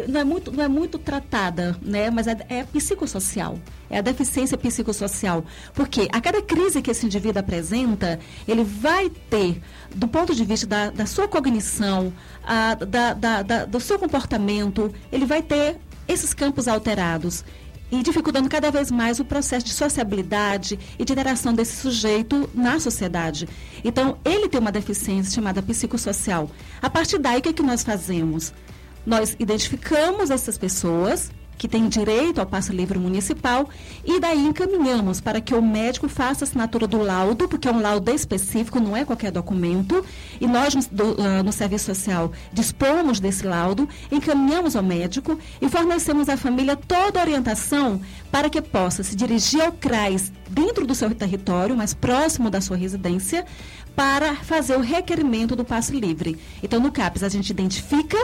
não 0.08 0.20
é 0.20 0.24
muito, 0.24 0.52
não 0.52 0.64
é 0.64 0.68
muito 0.68 0.98
tratada, 0.98 1.78
né? 1.82 2.10
Mas 2.10 2.28
é, 2.28 2.36
é 2.50 2.64
psicossocial. 2.64 3.60
É 3.90 4.00
a 4.00 4.02
deficiência 4.02 4.58
psicossocial. 4.58 5.46
Porque 5.74 6.08
a 6.12 6.20
cada 6.20 6.42
crise 6.42 6.82
que 6.82 6.90
esse 6.90 7.06
indivíduo 7.06 7.40
apresenta, 7.40 8.20
ele 8.48 8.64
vai 8.64 9.10
ter, 9.10 9.62
do 9.96 10.08
ponto 10.08 10.34
de 10.34 10.44
vista 10.44 10.66
da, 10.66 10.90
da 10.90 11.06
sua 11.06 11.28
cognição, 11.28 12.12
a, 12.44 12.74
da, 12.76 13.14
da, 13.14 13.42
da, 13.44 13.66
do 13.66 13.80
seu 13.80 14.00
comportamento, 14.00 14.92
ele 15.12 15.26
vai 15.26 15.42
ter 15.42 15.80
esses 16.08 16.34
campos 16.34 16.68
alterados 16.68 17.44
e 17.92 18.02
dificultando 18.02 18.50
cada 18.50 18.72
vez 18.72 18.90
mais 18.90 19.20
o 19.20 19.26
processo 19.26 19.66
de 19.66 19.74
sociabilidade 19.74 20.80
e 20.98 21.06
de 21.06 21.14
interação 21.14 21.54
desse 21.54 21.76
sujeito 21.76 22.50
na 22.54 22.80
sociedade. 22.80 23.48
Então, 23.84 24.18
ele 24.26 24.50
tem 24.50 24.60
uma 24.60 24.72
deficiência 24.72 25.34
chamada 25.34 25.62
psicossocial. 25.62 26.50
A 26.82 26.90
partir 26.90 27.20
daí, 27.20 27.40
o 27.40 27.42
que, 27.42 27.50
é 27.50 27.54
que 27.54 27.62
nós 27.62 27.84
fazemos? 27.84 28.52
Nós 29.06 29.36
identificamos 29.38 30.32
essas 30.32 30.58
pessoas 30.58 31.32
que 31.58 31.68
têm 31.68 31.88
direito 31.88 32.40
ao 32.40 32.46
passe 32.46 32.72
livre 32.72 33.00
municipal 33.00 33.70
e 34.04 34.20
daí 34.20 34.46
encaminhamos 34.46 35.22
para 35.22 35.40
que 35.40 35.54
o 35.54 35.62
médico 35.62 36.08
faça 36.08 36.44
a 36.44 36.46
assinatura 36.48 36.88
do 36.88 37.02
laudo, 37.02 37.48
porque 37.48 37.68
é 37.68 37.72
um 37.72 37.82
laudo 37.82 38.12
específico, 38.12 38.80
não 38.80 38.96
é 38.96 39.06
qualquer 39.06 39.32
documento, 39.32 40.04
e 40.40 40.48
nós 40.48 40.74
do, 40.88 41.12
uh, 41.12 41.44
no 41.44 41.52
Serviço 41.52 41.86
Social 41.86 42.32
dispomos 42.52 43.20
desse 43.20 43.46
laudo, 43.46 43.88
encaminhamos 44.12 44.76
ao 44.76 44.84
médico 44.84 45.38
e 45.62 45.70
fornecemos 45.70 46.30
à 46.30 46.38
família 46.38 46.76
toda 46.76 47.20
a 47.20 47.24
orientação 47.24 48.02
para 48.32 48.50
que 48.50 48.62
possa 48.62 49.04
se 49.04 49.16
dirigir 49.16 49.62
ao 49.62 49.72
CRAS 49.72 50.32
dentro 50.50 50.86
do 50.86 50.96
seu 50.96 51.14
território, 51.14 51.76
mais 51.76 51.94
próximo 51.94 52.50
da 52.50 52.62
sua 52.62 52.78
residência, 52.78 53.46
para 53.96 54.36
fazer 54.36 54.76
o 54.76 54.82
requerimento 54.82 55.56
do 55.56 55.64
passe 55.64 55.94
livre. 55.94 56.38
Então, 56.62 56.80
no 56.80 56.92
CAPES, 56.92 57.24
a 57.24 57.30
gente 57.30 57.50
identifica 57.50 58.18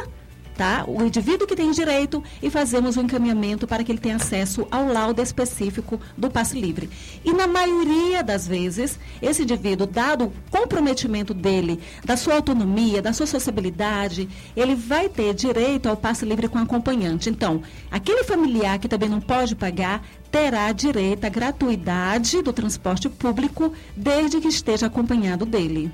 tá? 0.60 0.84
O 0.86 1.02
indivíduo 1.02 1.48
que 1.48 1.56
tem 1.56 1.72
direito 1.72 2.22
e 2.44 2.50
fazemos 2.50 2.98
o 2.98 3.02
encaminhamento 3.02 3.66
para 3.66 3.82
que 3.82 3.94
ele 3.94 3.98
tenha 3.98 4.18
acesso 4.18 4.68
ao 4.70 4.92
laudo 4.92 5.22
específico 5.22 5.98
do 6.18 6.30
passe 6.30 6.60
livre. 6.60 6.90
E 7.24 7.32
na 7.32 7.48
maioria 7.48 8.22
das 8.22 8.46
vezes, 8.46 9.00
esse 9.22 9.44
indivíduo, 9.44 9.88
dado 9.88 10.26
o 10.26 10.34
comprometimento 10.52 11.34
dele, 11.34 11.80
da 12.04 12.18
sua 12.18 12.34
autonomia, 12.34 13.02
da 13.02 13.14
sua 13.14 13.26
sociabilidade, 13.26 14.28
ele 14.54 14.76
vai 14.76 15.08
ter 15.08 15.34
direito 15.34 15.88
ao 15.88 15.96
passe 15.96 16.26
livre 16.26 16.50
com 16.50 16.58
acompanhante. 16.58 17.30
Então, 17.30 17.62
aquele 17.90 18.26
familiar 18.26 18.80
que 18.80 18.90
também 18.90 19.08
não 19.08 19.22
pode 19.22 19.56
pagar 19.56 20.04
terá 20.30 20.70
direito 20.74 21.24
à 21.24 21.30
gratuidade 21.30 22.42
do 22.42 22.52
transporte 22.52 23.08
público 23.08 23.72
desde 23.96 24.42
que 24.42 24.50
esteja 24.50 24.88
acompanhado 24.88 25.46
dele. 25.46 25.90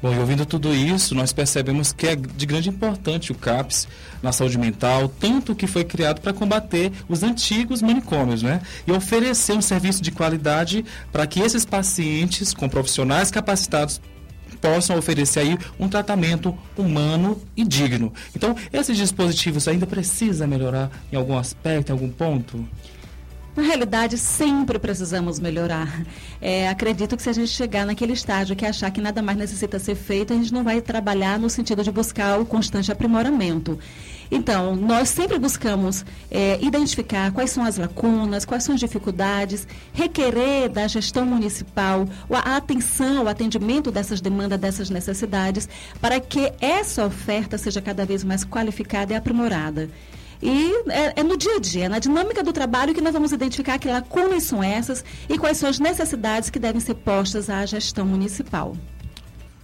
Bom, 0.00 0.14
e 0.14 0.18
ouvindo 0.18 0.46
tudo 0.46 0.72
isso, 0.72 1.12
nós 1.14 1.32
percebemos 1.32 1.92
que 1.92 2.06
é 2.06 2.14
de 2.14 2.46
grande 2.46 2.68
importância 2.68 3.32
o 3.32 3.34
CAPS 3.34 3.88
na 4.22 4.30
saúde 4.30 4.56
mental, 4.56 5.08
tanto 5.08 5.56
que 5.56 5.66
foi 5.66 5.84
criado 5.84 6.20
para 6.20 6.32
combater 6.32 6.92
os 7.08 7.24
antigos 7.24 7.82
manicômios, 7.82 8.40
né? 8.40 8.60
E 8.86 8.92
oferecer 8.92 9.54
um 9.54 9.60
serviço 9.60 10.00
de 10.00 10.12
qualidade 10.12 10.84
para 11.10 11.26
que 11.26 11.40
esses 11.40 11.64
pacientes 11.64 12.54
com 12.54 12.68
profissionais 12.68 13.30
capacitados 13.30 14.00
possam 14.60 14.96
oferecer 14.96 15.40
aí 15.40 15.58
um 15.78 15.88
tratamento 15.88 16.56
humano 16.76 17.40
e 17.56 17.64
digno. 17.64 18.12
Então, 18.34 18.54
esses 18.72 18.96
dispositivos 18.96 19.66
ainda 19.66 19.86
precisa 19.86 20.46
melhorar 20.46 20.90
em 21.12 21.16
algum 21.16 21.36
aspecto, 21.36 21.90
em 21.90 21.92
algum 21.92 22.08
ponto? 22.08 22.68
Na 23.58 23.64
realidade, 23.64 24.16
sempre 24.16 24.78
precisamos 24.78 25.40
melhorar. 25.40 26.04
É, 26.40 26.68
acredito 26.68 27.16
que 27.16 27.22
se 27.24 27.28
a 27.28 27.32
gente 27.32 27.48
chegar 27.48 27.84
naquele 27.84 28.12
estágio 28.12 28.54
que 28.54 28.64
achar 28.64 28.88
que 28.92 29.00
nada 29.00 29.20
mais 29.20 29.36
necessita 29.36 29.80
ser 29.80 29.96
feito, 29.96 30.32
a 30.32 30.36
gente 30.36 30.54
não 30.54 30.62
vai 30.62 30.80
trabalhar 30.80 31.40
no 31.40 31.50
sentido 31.50 31.82
de 31.82 31.90
buscar 31.90 32.38
o 32.38 32.46
constante 32.46 32.92
aprimoramento. 32.92 33.76
Então, 34.30 34.76
nós 34.76 35.08
sempre 35.08 35.40
buscamos 35.40 36.04
é, 36.30 36.56
identificar 36.62 37.32
quais 37.32 37.50
são 37.50 37.64
as 37.64 37.76
lacunas, 37.76 38.44
quais 38.44 38.62
são 38.62 38.76
as 38.76 38.80
dificuldades, 38.80 39.66
requerer 39.92 40.68
da 40.68 40.86
gestão 40.86 41.26
municipal 41.26 42.06
a 42.30 42.56
atenção, 42.58 43.24
o 43.24 43.28
atendimento 43.28 43.90
dessas 43.90 44.20
demandas, 44.20 44.60
dessas 44.60 44.88
necessidades, 44.88 45.68
para 46.00 46.20
que 46.20 46.52
essa 46.60 47.04
oferta 47.04 47.58
seja 47.58 47.82
cada 47.82 48.06
vez 48.06 48.22
mais 48.22 48.44
qualificada 48.44 49.14
e 49.14 49.16
aprimorada. 49.16 49.90
E 50.42 50.84
é, 50.88 51.20
é, 51.20 51.22
no 51.22 51.36
dia 51.36 51.56
a 51.56 51.60
dia, 51.60 51.88
na 51.88 51.98
dinâmica 51.98 52.42
do 52.42 52.52
trabalho, 52.52 52.94
que 52.94 53.00
nós 53.00 53.12
vamos 53.12 53.32
identificar 53.32 53.78
que 53.78 53.88
lacunas 53.88 54.44
são 54.44 54.62
essas 54.62 55.04
e 55.28 55.36
quais 55.36 55.56
são 55.56 55.68
as 55.68 55.80
necessidades 55.80 56.48
que 56.50 56.58
devem 56.58 56.80
ser 56.80 56.94
postas 56.94 57.50
à 57.50 57.66
gestão 57.66 58.06
municipal. 58.06 58.76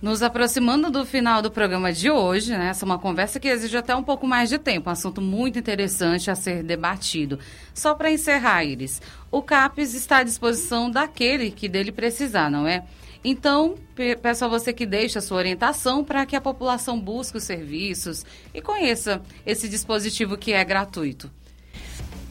Nos 0.02 0.22
aproximando 0.22 0.90
do 0.90 1.06
final 1.06 1.40
do 1.40 1.50
programa 1.50 1.90
de 1.90 2.10
hoje, 2.10 2.50
né, 2.50 2.68
essa 2.68 2.84
é 2.84 2.86
uma 2.86 2.98
conversa 2.98 3.40
que 3.40 3.48
exige 3.48 3.74
até 3.74 3.96
um 3.96 4.02
pouco 4.02 4.26
mais 4.26 4.50
de 4.50 4.58
tempo, 4.58 4.90
um 4.90 4.92
assunto 4.92 5.18
muito 5.22 5.58
interessante 5.58 6.30
a 6.30 6.34
ser 6.34 6.62
debatido. 6.62 7.38
Só 7.72 7.94
para 7.94 8.10
encerrar, 8.10 8.64
Iris, 8.64 9.00
o 9.30 9.40
CAPES 9.40 9.94
está 9.94 10.18
à 10.18 10.22
disposição 10.22 10.90
daquele 10.90 11.50
que 11.50 11.70
dele 11.70 11.90
precisar, 11.90 12.50
não 12.50 12.66
é? 12.66 12.84
Então, 13.24 13.76
peço 14.20 14.44
a 14.44 14.48
você 14.48 14.70
que 14.70 14.84
deixe 14.84 15.18
a 15.18 15.22
sua 15.22 15.38
orientação 15.38 16.04
para 16.04 16.26
que 16.26 16.36
a 16.36 16.40
população 16.40 17.00
busque 17.00 17.38
os 17.38 17.44
serviços 17.44 18.24
e 18.52 18.60
conheça 18.60 19.22
esse 19.46 19.66
dispositivo 19.66 20.36
que 20.36 20.52
é 20.52 20.62
gratuito. 20.62 21.30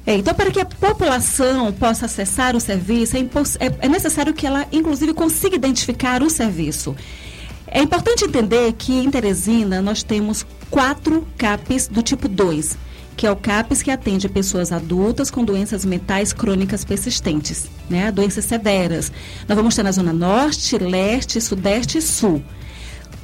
É, 0.05 0.15
então, 0.15 0.35
para 0.35 0.51
que 0.51 0.59
a 0.59 0.65
população 0.65 1.71
possa 1.73 2.05
acessar 2.05 2.55
o 2.55 2.59
serviço, 2.59 3.17
é, 3.17 3.19
é, 3.19 3.73
é 3.79 3.89
necessário 3.89 4.33
que 4.33 4.45
ela, 4.45 4.67
inclusive, 4.71 5.13
consiga 5.13 5.55
identificar 5.55 6.21
o 6.21 6.29
serviço. 6.29 6.95
É 7.65 7.81
importante 7.81 8.25
entender 8.25 8.73
que 8.73 8.93
em 8.93 9.09
Teresina 9.09 9.81
nós 9.81 10.03
temos 10.03 10.45
quatro 10.69 11.25
CAPs 11.37 11.87
do 11.87 12.03
tipo 12.03 12.27
2, 12.27 12.77
que 13.15 13.27
é 13.27 13.31
o 13.31 13.35
CAPs 13.35 13.81
que 13.81 13.91
atende 13.91 14.27
pessoas 14.27 14.71
adultas 14.71 15.29
com 15.29 15.43
doenças 15.43 15.85
mentais 15.85 16.33
crônicas 16.33 16.83
persistentes, 16.83 17.69
né? 17.89 18.11
doenças 18.11 18.45
severas. 18.45 19.11
Nós 19.47 19.55
vamos 19.55 19.75
ter 19.75 19.83
na 19.83 19.91
Zona 19.91 20.13
Norte, 20.13 20.77
Leste, 20.77 21.39
Sudeste 21.39 21.97
e 21.97 22.01
Sul. 22.01 22.43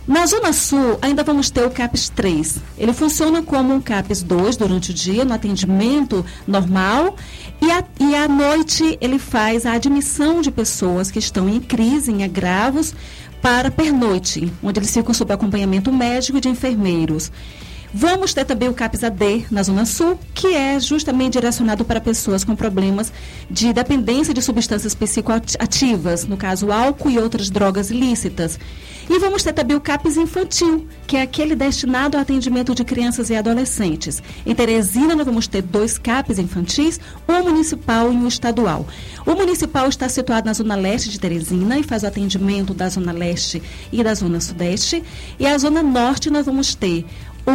Na 0.10 0.25
Zona 0.25 0.52
Sul, 0.52 0.97
ainda 1.04 1.23
vamos 1.23 1.52
ter 1.52 1.63
o 1.63 1.69
CAPS 1.69 2.10
3. 2.10 2.58
Ele 2.80 2.93
funciona 2.93 3.43
como 3.43 3.75
um 3.75 3.80
CAPS 3.80 4.23
2 4.23 4.58
durante 4.58 4.89
o 4.89 4.93
dia, 4.93 5.23
no 5.23 5.36
atendimento 5.36 6.25
normal, 6.47 7.15
e, 7.62 7.69
a, 7.69 7.84
e 7.99 8.15
à 8.15 8.28
noite 8.28 8.97
ele 8.99 9.19
faz 9.19 9.67
a 9.67 9.73
admissão 9.73 10.41
de 10.41 10.49
pessoas 10.49 11.12
que 11.12 11.19
estão 11.19 11.47
em 11.47 11.60
crise, 11.60 12.12
em 12.12 12.23
agravos, 12.23 12.95
para 13.39 13.69
pernoite, 13.69 14.52
onde 14.63 14.80
eles 14.80 14.91
ficam 14.91 15.13
sob 15.13 15.32
acompanhamento 15.32 15.91
médico 15.91 16.39
e 16.39 16.41
de 16.41 16.49
enfermeiros. 16.49 17.32
Vamos 17.93 18.36
ter 18.36 18.45
também 18.45 18.69
o 18.69 18.73
CAPS 18.73 19.04
AD 19.04 19.47
na 19.49 19.63
Zona 19.63 19.84
Sul, 19.84 20.19
que 20.36 20.47
é 20.54 20.80
justamente 20.80 21.34
direcionado 21.34 21.84
para 21.84 21.99
pessoas 21.99 22.43
com 22.43 22.56
problemas 22.56 23.12
de 23.49 23.73
dependência 23.73 24.32
de 24.32 24.43
substâncias 24.43 24.93
psicoativas, 24.93 26.23
no 26.25 26.38
caso 26.38 26.71
álcool 26.71 27.10
e 27.10 27.17
outras 27.17 27.49
drogas 27.49 27.89
ilícitas. 27.89 28.60
E 29.10 29.17
vamos 29.17 29.41
ter 29.41 29.54
também 29.54 29.75
o 29.75 29.82
CAPS 29.82 30.17
infantil, 30.17 30.88
que 31.08 31.17
é 31.17 31.23
aquele 31.23 31.56
destinado 31.56 32.15
ao 32.15 32.21
atendimento 32.21 32.75
de 32.75 32.84
crianças 32.84 33.32
e 33.32 33.36
adolescentes. 33.36 34.21
Em 34.45 34.54
Teresina, 34.54 35.15
nós 35.15 35.25
vamos 35.25 35.47
ter 35.47 35.63
dois 35.63 35.97
CAPs 35.97 36.38
infantis, 36.38 36.99
um 37.28 37.41
municipal 37.41 38.13
e 38.13 38.15
um 38.15 38.28
estadual. 38.28 38.86
O 39.25 39.34
municipal 39.34 39.89
está 39.89 40.08
situado 40.08 40.45
na 40.45 40.54
zona 40.54 40.75
leste 40.75 41.10
de 41.10 41.19
Teresina 41.19 41.80
e 41.80 41.84
faz 41.84 42.04
o 42.04 42.08
atendimento 42.08 42.71
da 42.71 42.88
zona 42.88 43.12
leste 43.12 43.63
e 43.91 44.04
da 44.04 44.13
zona 44.13 44.39
sudeste. 44.39 45.04
E 45.39 45.47
a 45.47 45.58
zona 45.58 45.82
norte 45.82 46.30
nós 46.30 46.45
vamos 46.45 46.75
ter 46.75 47.04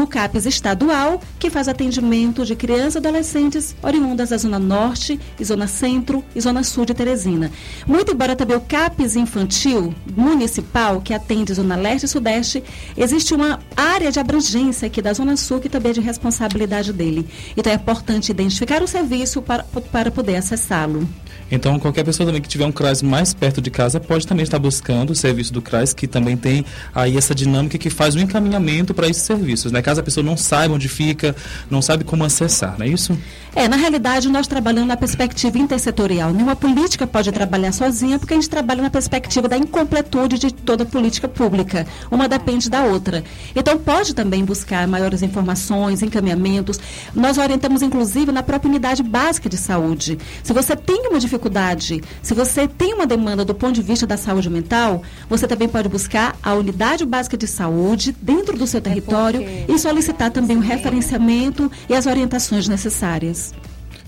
o 0.03 0.07
CAPES 0.07 0.47
estadual, 0.47 1.21
que 1.39 1.51
faz 1.51 1.69
atendimento 1.69 2.45
de 2.45 2.57
crianças 2.57 2.97
e 2.97 2.99
adolescentes 2.99 3.77
oriundas 3.83 4.31
da 4.31 4.37
Zona 4.37 4.59
Norte, 4.59 5.21
e 5.39 5.45
Zona 5.45 5.67
Centro 5.67 6.25
e 6.35 6.41
Zona 6.41 6.63
Sul 6.63 6.85
de 6.85 6.95
Teresina. 6.95 7.51
Muito 7.87 8.13
embora 8.13 8.37
também 8.37 8.57
o 8.57 8.61
CAPES 8.61 9.17
infantil 9.17 9.95
municipal, 10.17 11.01
que 11.01 11.15
atende 11.15 11.55
Zona 11.55 11.77
Leste 11.77 12.05
e 12.05 12.09
Sudeste, 12.09 12.63
existe 12.97 13.35
uma 13.35 13.61
área 13.77 14.11
de 14.11 14.19
abrangência 14.19 14.87
aqui 14.87 15.01
da 15.03 15.13
Zona 15.13 15.37
Sul 15.37 15.61
que 15.61 15.69
também 15.69 15.91
é 15.91 15.95
de 15.95 16.01
responsabilidade 16.01 16.93
dele. 16.93 17.27
Então 17.57 17.73
é 17.73 17.77
importante 17.77 18.31
identificar 18.31 18.83
o 18.83 18.89
serviço 18.89 19.43
para, 19.43 19.65
para 19.65 20.11
poder 20.11 20.37
acessá-lo. 20.37 21.07
Então, 21.51 21.79
qualquer 21.79 22.05
pessoa 22.05 22.27
também 22.27 22.41
que 22.41 22.49
tiver 22.49 22.65
um 22.65 22.73
CRAS 22.73 23.03
mais 23.03 23.33
perto 23.33 23.61
de 23.61 23.71
casa 23.71 24.01
pode 24.01 24.27
também 24.27 24.43
estar 24.43 24.59
buscando 24.59 25.11
o 25.11 25.15
serviço 25.15 25.53
do 25.53 25.63
CRAS, 25.63 25.93
que 25.93 26.07
também 26.07 26.37
tem 26.37 26.65
aí 26.95 27.17
essa 27.17 27.35
dinâmica 27.35 27.79
que 27.79 27.91
faz 27.91 28.15
o 28.15 28.19
encaminhamento 28.19 28.95
para 28.95 29.09
esses 29.09 29.23
serviços, 29.23 29.71
né? 29.71 29.83
Caso 29.83 30.01
a 30.01 30.03
pessoa 30.03 30.25
não 30.25 30.37
saiba 30.37 30.75
onde 30.75 30.89
fica, 30.89 31.35
não 31.71 31.81
sabe 31.81 32.05
como 32.05 32.25
acessar, 32.25 32.77
não 32.79 32.87
é 32.87 32.89
isso? 32.89 33.17
É, 33.55 33.69
na 33.69 33.77
realidade, 33.77 34.29
nós 34.29 34.49
trabalhamos 34.49 34.89
na 34.89 34.97
perspectiva 34.97 35.59
intersetorial. 35.59 36.33
Nenhuma 36.33 36.57
política 36.57 37.07
pode 37.07 37.31
trabalhar 37.31 37.71
sozinha, 37.71 38.19
porque 38.19 38.35
a 38.35 38.37
gente 38.37 38.51
trabalha 38.51 38.83
na 38.83 38.91
perspectiva 38.91 39.47
da 39.47 39.57
incompletude 39.57 40.39
de 40.41 40.53
toda 40.53 40.85
política 40.85 41.29
pública. 41.29 41.87
Uma 42.11 42.29
depende 42.29 42.69
da 42.69 42.83
outra. 42.83 43.23
Então, 43.55 43.79
pode 43.79 44.13
também 44.13 44.45
buscar 44.45 44.89
maiores 44.89 45.23
informações, 45.23 46.03
encaminhamentos. 46.03 46.81
Nós 47.15 47.39
orientamos, 47.39 47.81
inclusive, 47.81 48.33
na 48.33 48.43
própria 48.43 48.69
unidade 48.69 49.05
básica 49.05 49.49
de 49.49 49.57
saúde. 49.57 50.19
Se 50.43 50.53
você 50.53 50.75
tem 50.75 51.07
uma 51.09 51.21
dificuldade, 51.25 52.03
se 52.23 52.35
você 52.35 52.69
tem 52.69 52.95
uma 52.95 53.07
demanda 53.07 53.45
do 53.45 53.55
ponto 53.55 53.73
de 53.73 53.83
vista 53.83 54.07
da 54.07 54.17
saúde 54.17 54.49
mental, 54.49 55.03
você 55.29 55.47
também 55.47 55.69
pode 55.69 55.89
buscar 55.89 56.37
a 56.43 56.55
unidade 56.55 57.05
básica 57.05 57.37
de 57.37 57.47
saúde 57.47 58.15
dentro 58.21 58.57
do 58.57 58.67
seu 58.67 58.81
território 58.81 59.43
é 59.43 59.65
e 59.69 59.79
solicitar 59.79 60.31
também 60.31 60.57
o 60.57 60.61
referenciamento 60.61 61.71
e 61.89 61.95
as 61.95 62.07
orientações 62.07 62.69
necessárias. 62.69 63.53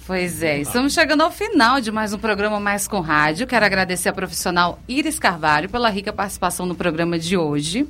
Pois 0.07 0.41
é, 0.41 0.61
estamos 0.61 0.93
chegando 0.93 1.23
ao 1.23 1.33
final 1.33 1.81
de 1.81 1.91
mais 1.91 2.13
um 2.13 2.19
programa 2.19 2.61
Mais 2.61 2.87
com 2.87 3.01
Rádio. 3.01 3.45
Quero 3.45 3.65
agradecer 3.65 4.09
a 4.09 4.13
profissional 4.13 4.79
Iris 4.87 5.19
Carvalho 5.19 5.69
pela 5.69 5.91
rica 5.91 6.13
participação 6.13 6.65
no 6.65 6.77
programa 6.77 7.19
de 7.19 7.37
hoje. 7.37 7.89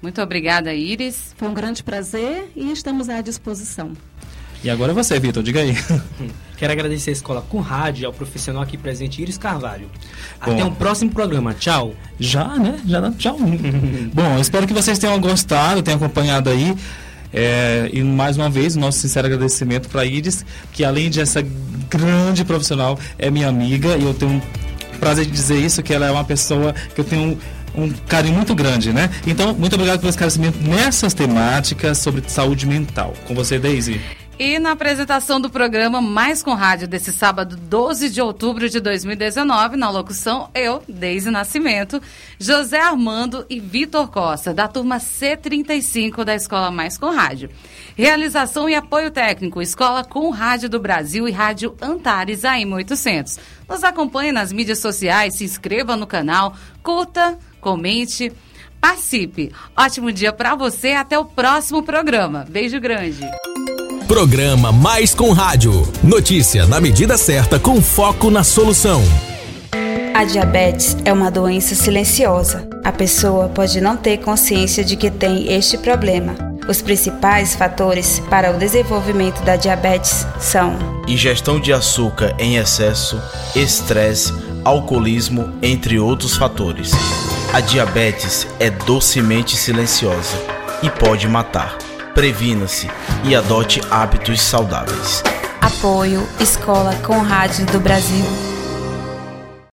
Muito 0.00 0.22
obrigada, 0.22 0.72
Iris. 0.72 1.34
Foi 1.36 1.48
um 1.48 1.54
grande 1.54 1.82
prazer 1.82 2.50
e 2.56 2.72
estamos 2.72 3.10
à 3.10 3.20
disposição. 3.20 3.92
E 4.64 4.70
agora 4.70 4.94
você, 4.94 5.20
Vitor, 5.20 5.42
diga 5.42 5.60
aí. 5.60 5.74
Quero 6.58 6.72
agradecer 6.72 7.10
a 7.10 7.12
Escola 7.12 7.44
com 7.48 7.60
Rádio 7.60 8.06
ao 8.06 8.12
profissional 8.12 8.62
aqui 8.62 8.76
presente, 8.76 9.22
Iris 9.22 9.38
Carvalho. 9.38 9.88
Bom, 10.44 10.52
Até 10.52 10.64
um 10.64 10.74
próximo 10.74 11.12
programa. 11.12 11.54
Tchau. 11.54 11.94
Já, 12.18 12.56
né? 12.56 12.80
Já 12.84 13.00
dá 13.00 13.12
tchau. 13.12 13.38
Bom, 14.12 14.38
espero 14.40 14.66
que 14.66 14.74
vocês 14.74 14.98
tenham 14.98 15.20
gostado, 15.20 15.82
tenham 15.82 15.96
acompanhado 15.96 16.50
aí. 16.50 16.74
É, 17.32 17.88
e 17.92 18.02
mais 18.02 18.36
uma 18.36 18.50
vez, 18.50 18.74
nosso 18.74 18.98
sincero 18.98 19.28
agradecimento 19.28 19.88
para 19.88 20.04
Iris, 20.04 20.44
que 20.72 20.84
além 20.84 21.08
de 21.08 21.20
essa 21.20 21.44
grande 21.88 22.44
profissional, 22.44 22.98
é 23.18 23.30
minha 23.30 23.48
amiga 23.48 23.96
e 23.96 24.02
eu 24.02 24.12
tenho 24.12 24.42
prazer 24.98 25.26
de 25.26 25.30
dizer 25.30 25.58
isso, 25.58 25.80
que 25.80 25.94
ela 25.94 26.06
é 26.06 26.10
uma 26.10 26.24
pessoa 26.24 26.74
que 26.92 27.00
eu 27.00 27.04
tenho 27.04 27.38
um, 27.76 27.84
um 27.84 27.90
carinho 28.08 28.34
muito 28.34 28.52
grande, 28.52 28.92
né? 28.92 29.10
Então, 29.26 29.54
muito 29.54 29.74
obrigado 29.74 30.00
pelo 30.00 30.10
esclarecimento 30.10 30.58
nessas 30.60 31.14
temáticas 31.14 31.98
sobre 31.98 32.22
saúde 32.26 32.66
mental. 32.66 33.14
Com 33.28 33.34
você, 33.34 33.60
Daisy. 33.60 34.00
E 34.38 34.56
na 34.60 34.70
apresentação 34.70 35.40
do 35.40 35.50
programa 35.50 36.00
Mais 36.00 36.44
com 36.44 36.54
Rádio 36.54 36.86
desse 36.86 37.12
sábado, 37.12 37.56
12 37.56 38.08
de 38.08 38.22
outubro 38.22 38.68
de 38.68 38.78
2019, 38.78 39.76
na 39.76 39.90
locução, 39.90 40.48
eu, 40.54 40.80
Deise 40.88 41.28
Nascimento, 41.28 42.00
José 42.38 42.78
Armando 42.78 43.44
e 43.50 43.58
Vitor 43.58 44.06
Costa, 44.06 44.54
da 44.54 44.68
turma 44.68 44.98
C35 44.98 46.22
da 46.22 46.36
Escola 46.36 46.70
Mais 46.70 46.96
com 46.96 47.10
Rádio. 47.10 47.50
Realização 47.96 48.68
e 48.68 48.76
apoio 48.76 49.10
técnico, 49.10 49.60
Escola 49.60 50.04
com 50.04 50.30
Rádio 50.30 50.68
do 50.68 50.78
Brasil 50.78 51.26
e 51.26 51.32
Rádio 51.32 51.76
Antares 51.82 52.44
AM 52.44 52.74
800. 52.74 53.40
Nos 53.68 53.82
acompanhe 53.82 54.30
nas 54.30 54.52
mídias 54.52 54.78
sociais, 54.78 55.34
se 55.34 55.42
inscreva 55.42 55.96
no 55.96 56.06
canal, 56.06 56.54
curta, 56.80 57.36
comente, 57.60 58.32
participe. 58.80 59.52
Ótimo 59.76 60.12
dia 60.12 60.32
para 60.32 60.54
você, 60.54 60.92
até 60.92 61.18
o 61.18 61.24
próximo 61.24 61.82
programa. 61.82 62.46
Beijo 62.48 62.78
grande. 62.78 63.26
Programa 64.08 64.72
Mais 64.72 65.14
com 65.14 65.32
Rádio. 65.32 65.86
Notícia 66.02 66.66
na 66.66 66.80
medida 66.80 67.18
certa 67.18 67.58
com 67.58 67.82
foco 67.82 68.30
na 68.30 68.42
solução. 68.42 69.02
A 70.14 70.24
diabetes 70.24 70.96
é 71.04 71.12
uma 71.12 71.30
doença 71.30 71.74
silenciosa. 71.74 72.66
A 72.82 72.90
pessoa 72.90 73.50
pode 73.50 73.82
não 73.82 73.98
ter 73.98 74.16
consciência 74.16 74.82
de 74.82 74.96
que 74.96 75.10
tem 75.10 75.52
este 75.52 75.76
problema. 75.76 76.34
Os 76.66 76.80
principais 76.80 77.54
fatores 77.54 78.18
para 78.30 78.50
o 78.50 78.58
desenvolvimento 78.58 79.42
da 79.42 79.56
diabetes 79.56 80.26
são 80.40 80.74
ingestão 81.06 81.60
de 81.60 81.70
açúcar 81.70 82.34
em 82.38 82.56
excesso, 82.56 83.20
estresse, 83.54 84.32
alcoolismo, 84.64 85.52
entre 85.62 85.98
outros 85.98 86.34
fatores. 86.34 86.92
A 87.52 87.60
diabetes 87.60 88.46
é 88.58 88.70
docemente 88.70 89.54
silenciosa 89.54 90.34
e 90.82 90.88
pode 90.88 91.28
matar. 91.28 91.87
Previna-se 92.18 92.90
e 93.22 93.36
adote 93.36 93.80
hábitos 93.92 94.40
saudáveis. 94.40 95.22
Apoio 95.60 96.28
Escola 96.40 96.92
com 97.06 97.20
Rádio 97.20 97.64
do 97.66 97.78
Brasil. 97.78 98.47